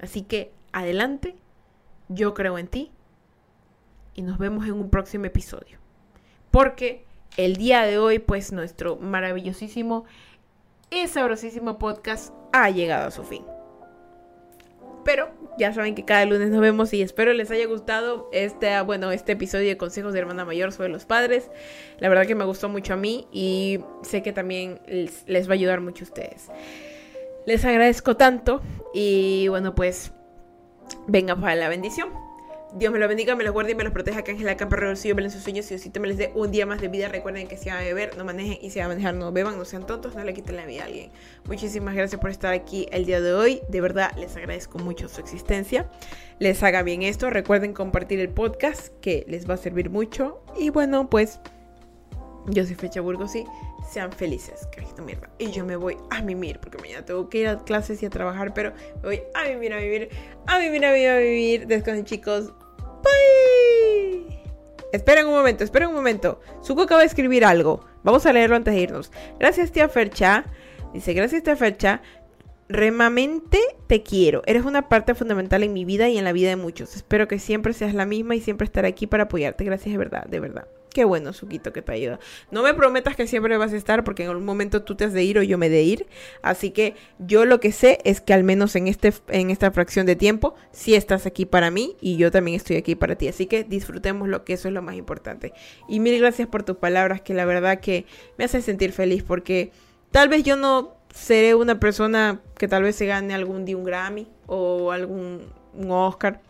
Así 0.00 0.22
que 0.22 0.54
adelante, 0.72 1.36
yo 2.08 2.32
creo 2.32 2.56
en 2.56 2.68
ti 2.68 2.92
y 4.14 4.22
nos 4.22 4.38
vemos 4.38 4.64
en 4.64 4.72
un 4.72 4.88
próximo 4.88 5.26
episodio. 5.26 5.76
Porque 6.50 7.04
el 7.36 7.56
día 7.56 7.82
de 7.82 7.98
hoy, 7.98 8.20
pues 8.20 8.52
nuestro 8.52 8.96
maravillosísimo 8.96 10.06
y 10.92 11.08
sabrosísimo 11.08 11.78
podcast 11.78 12.32
ha 12.52 12.68
llegado 12.70 13.08
a 13.08 13.10
su 13.10 13.24
fin. 13.24 13.44
Pero 15.04 15.30
ya 15.58 15.72
saben 15.72 15.94
que 15.94 16.04
cada 16.04 16.24
lunes 16.26 16.50
nos 16.50 16.60
vemos 16.60 16.92
y 16.92 17.02
espero 17.02 17.32
les 17.32 17.50
haya 17.50 17.66
gustado 17.66 18.28
este, 18.32 18.80
bueno, 18.82 19.10
este 19.10 19.32
episodio 19.32 19.68
de 19.68 19.76
Consejos 19.76 20.12
de 20.12 20.20
Hermana 20.20 20.44
Mayor 20.44 20.70
sobre 20.70 20.90
los 20.90 21.06
padres. 21.06 21.50
La 21.98 22.08
verdad 22.08 22.26
que 22.26 22.34
me 22.34 22.44
gustó 22.44 22.68
mucho 22.68 22.92
a 22.92 22.96
mí 22.96 23.26
y 23.32 23.80
sé 24.02 24.22
que 24.22 24.32
también 24.32 24.80
les, 24.86 25.24
les 25.26 25.48
va 25.48 25.52
a 25.52 25.54
ayudar 25.54 25.80
mucho 25.80 26.04
a 26.04 26.08
ustedes. 26.08 26.50
Les 27.46 27.64
agradezco 27.64 28.16
tanto 28.16 28.62
y 28.94 29.48
bueno, 29.48 29.74
pues 29.74 30.12
venga 31.08 31.34
para 31.34 31.56
la 31.56 31.68
bendición. 31.68 32.10
Dios 32.74 32.90
me 32.90 32.98
lo 32.98 33.06
bendiga, 33.06 33.36
me 33.36 33.44
los 33.44 33.52
guarde 33.52 33.72
y 33.72 33.74
me 33.74 33.84
los 33.84 33.92
proteja. 33.92 34.22
Que 34.22 34.30
Ángela 34.30 34.56
Campo 34.56 34.76
Revolución, 34.76 35.18
en 35.20 35.30
sus 35.30 35.42
sueños. 35.42 35.70
Y 35.70 35.90
te 35.90 36.00
me 36.00 36.08
les 36.08 36.16
dé 36.16 36.32
un 36.34 36.50
día 36.50 36.64
más 36.64 36.80
de 36.80 36.88
vida. 36.88 37.08
Recuerden 37.08 37.46
que 37.46 37.58
si 37.58 37.68
van 37.68 37.78
a 37.78 37.82
beber, 37.82 38.16
no 38.16 38.24
manejen. 38.24 38.58
Y 38.62 38.70
si 38.70 38.78
van 38.78 38.86
a 38.86 38.88
manejar, 38.94 39.14
no 39.14 39.30
beban. 39.30 39.58
No 39.58 39.64
sean 39.64 39.86
tontos, 39.86 40.14
no 40.14 40.24
le 40.24 40.32
quiten 40.32 40.56
la 40.56 40.64
vida 40.64 40.82
a 40.82 40.86
alguien. 40.86 41.10
Muchísimas 41.46 41.94
gracias 41.94 42.20
por 42.20 42.30
estar 42.30 42.54
aquí 42.54 42.86
el 42.90 43.04
día 43.04 43.20
de 43.20 43.34
hoy. 43.34 43.60
De 43.68 43.80
verdad, 43.80 44.10
les 44.16 44.36
agradezco 44.36 44.78
mucho 44.78 45.08
su 45.08 45.20
existencia. 45.20 45.90
Les 46.38 46.62
haga 46.62 46.82
bien 46.82 47.02
esto. 47.02 47.28
Recuerden 47.28 47.74
compartir 47.74 48.20
el 48.20 48.30
podcast, 48.30 48.88
que 49.00 49.24
les 49.28 49.48
va 49.48 49.54
a 49.54 49.58
servir 49.58 49.90
mucho. 49.90 50.42
Y 50.58 50.70
bueno, 50.70 51.10
pues 51.10 51.40
yo 52.46 52.64
soy 52.64 52.74
Fecha 52.74 53.00
Burgos 53.00 53.36
y 53.36 53.44
sean 53.88 54.12
felices, 54.12 54.66
carajito 54.74 55.02
mierda. 55.02 55.28
Y 55.38 55.50
yo 55.50 55.64
me 55.64 55.76
voy 55.76 55.96
a 56.10 56.22
mimir, 56.22 56.58
porque 56.58 56.78
mañana 56.78 57.04
tengo 57.04 57.28
que 57.28 57.38
ir 57.38 57.48
a 57.48 57.62
clases 57.62 58.02
y 58.02 58.06
a 58.06 58.10
trabajar, 58.10 58.54
pero 58.54 58.72
me 58.96 59.02
voy 59.02 59.22
a 59.34 59.44
mimir, 59.48 59.72
a 59.74 59.78
vivir, 59.78 60.08
a 60.46 60.58
vivir, 60.58 60.84
a 60.84 60.92
vivir, 60.92 61.08
a 61.08 61.18
vivir. 61.18 61.66
Descansen, 61.66 62.04
chicos. 62.04 62.52
Esperen 64.92 65.26
un 65.26 65.32
momento, 65.32 65.64
esperen 65.64 65.88
un 65.88 65.94
momento. 65.94 66.40
Suco 66.60 66.82
acaba 66.82 67.00
de 67.00 67.06
escribir 67.06 67.44
algo. 67.44 67.84
Vamos 68.04 68.26
a 68.26 68.32
leerlo 68.32 68.56
antes 68.56 68.74
de 68.74 68.80
irnos. 68.80 69.10
Gracias, 69.40 69.72
tía 69.72 69.88
Fercha. 69.88 70.44
Dice, 70.92 71.14
gracias, 71.14 71.42
tía 71.42 71.56
Fercha. 71.56 72.02
Remamente 72.68 73.58
te 73.86 74.02
quiero. 74.02 74.42
Eres 74.46 74.64
una 74.64 74.88
parte 74.88 75.14
fundamental 75.14 75.62
en 75.62 75.72
mi 75.72 75.84
vida 75.86 76.08
y 76.10 76.18
en 76.18 76.24
la 76.24 76.32
vida 76.32 76.50
de 76.50 76.56
muchos. 76.56 76.94
Espero 76.94 77.26
que 77.26 77.38
siempre 77.38 77.72
seas 77.72 77.94
la 77.94 78.04
misma 78.04 78.34
y 78.34 78.40
siempre 78.40 78.66
estaré 78.66 78.88
aquí 78.88 79.06
para 79.06 79.24
apoyarte. 79.24 79.64
Gracias 79.64 79.92
de 79.92 79.98
verdad, 79.98 80.26
de 80.26 80.40
verdad. 80.40 80.66
Qué 80.92 81.04
bueno, 81.04 81.32
Suquito, 81.32 81.72
que 81.72 81.80
te 81.80 81.92
ayuda. 81.92 82.20
No 82.50 82.62
me 82.62 82.74
prometas 82.74 83.16
que 83.16 83.26
siempre 83.26 83.56
vas 83.56 83.72
a 83.72 83.76
estar 83.76 84.04
porque 84.04 84.24
en 84.24 84.30
algún 84.30 84.44
momento 84.44 84.82
tú 84.82 84.94
te 84.94 85.04
has 85.04 85.12
de 85.12 85.24
ir 85.24 85.38
o 85.38 85.42
yo 85.42 85.56
me 85.56 85.70
de 85.70 85.82
ir. 85.82 86.06
Así 86.42 86.70
que 86.70 86.94
yo 87.18 87.46
lo 87.46 87.60
que 87.60 87.72
sé 87.72 87.98
es 88.04 88.20
que 88.20 88.34
al 88.34 88.44
menos 88.44 88.76
en, 88.76 88.88
este, 88.88 89.12
en 89.28 89.50
esta 89.50 89.70
fracción 89.70 90.04
de 90.04 90.16
tiempo 90.16 90.54
sí 90.70 90.94
estás 90.94 91.24
aquí 91.24 91.46
para 91.46 91.70
mí 91.70 91.96
y 92.00 92.16
yo 92.16 92.30
también 92.30 92.56
estoy 92.56 92.76
aquí 92.76 92.94
para 92.94 93.16
ti. 93.16 93.28
Así 93.28 93.46
que 93.46 93.64
disfrutemos 93.64 94.28
lo 94.28 94.44
que 94.44 94.52
eso 94.52 94.68
es 94.68 94.74
lo 94.74 94.82
más 94.82 94.96
importante. 94.96 95.54
Y 95.88 96.00
mil 96.00 96.18
gracias 96.18 96.46
por 96.48 96.62
tus 96.62 96.76
palabras 96.76 97.22
que 97.22 97.32
la 97.32 97.46
verdad 97.46 97.80
que 97.80 98.04
me 98.36 98.44
hacen 98.44 98.62
sentir 98.62 98.92
feliz 98.92 99.22
porque 99.22 99.72
tal 100.10 100.28
vez 100.28 100.42
yo 100.42 100.56
no 100.56 100.96
seré 101.14 101.54
una 101.54 101.80
persona 101.80 102.40
que 102.58 102.68
tal 102.68 102.82
vez 102.82 102.96
se 102.96 103.06
gane 103.06 103.34
algún 103.34 103.64
día 103.64 103.76
un 103.76 103.84
Grammy 103.84 104.28
o 104.46 104.92
algún 104.92 105.46
un 105.74 105.90
Oscar. 105.90 106.40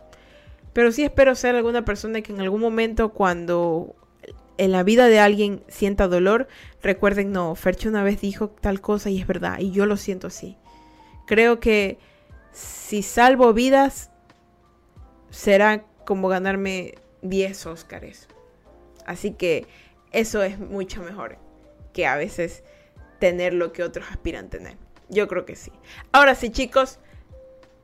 Pero 0.73 0.91
sí 0.91 1.03
espero 1.03 1.35
ser 1.35 1.55
alguna 1.55 1.85
persona 1.85 2.21
que 2.21 2.33
en 2.33 2.41
algún 2.41 2.61
momento 2.61 3.09
cuando 3.09 3.95
en 4.57 4.71
la 4.71 4.83
vida 4.83 5.07
de 5.07 5.19
alguien 5.19 5.63
sienta 5.67 6.07
dolor, 6.07 6.47
recuerden, 6.81 7.31
no, 7.31 7.55
Fercho 7.55 7.89
una 7.89 8.03
vez 8.03 8.21
dijo 8.21 8.49
tal 8.49 8.81
cosa 8.81 9.09
y 9.09 9.19
es 9.19 9.27
verdad, 9.27 9.59
y 9.59 9.71
yo 9.71 9.85
lo 9.85 9.97
siento 9.97 10.27
así. 10.27 10.57
Creo 11.25 11.59
que 11.59 11.97
si 12.51 13.01
salvo 13.01 13.53
vidas, 13.53 14.11
será 15.29 15.85
como 16.05 16.27
ganarme 16.27 16.95
10 17.21 17.65
Óscares. 17.65 18.27
Así 19.05 19.31
que 19.31 19.65
eso 20.11 20.43
es 20.43 20.59
mucho 20.59 21.01
mejor 21.01 21.37
que 21.91 22.05
a 22.05 22.15
veces 22.15 22.63
tener 23.19 23.53
lo 23.53 23.73
que 23.73 23.83
otros 23.83 24.05
aspiran 24.09 24.49
tener. 24.49 24.77
Yo 25.09 25.27
creo 25.27 25.45
que 25.45 25.55
sí. 25.55 25.71
Ahora 26.11 26.35
sí, 26.35 26.49
chicos, 26.49 26.99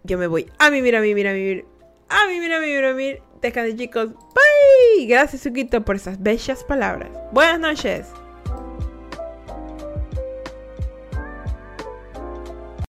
yo 0.03 0.17
me 0.17 0.27
voy 0.27 0.51
a 0.59 0.69
vivir, 0.69 0.95
a 0.95 1.01
vivir, 1.01 1.27
a 1.27 1.33
vivir, 1.33 1.65
a 2.09 2.27
vivir, 2.27 2.53
a 2.53 2.59
vivir, 2.59 2.85
a 2.85 2.93
vivir. 2.93 3.21
Descansen, 3.41 3.77
chicos. 3.77 4.09
Bye. 4.13 5.05
Gracias, 5.05 5.41
Suquito, 5.41 5.83
por 5.83 5.95
esas 5.95 6.21
bellas 6.21 6.63
palabras. 6.63 7.09
Buenas 7.31 7.59
noches. 7.59 8.07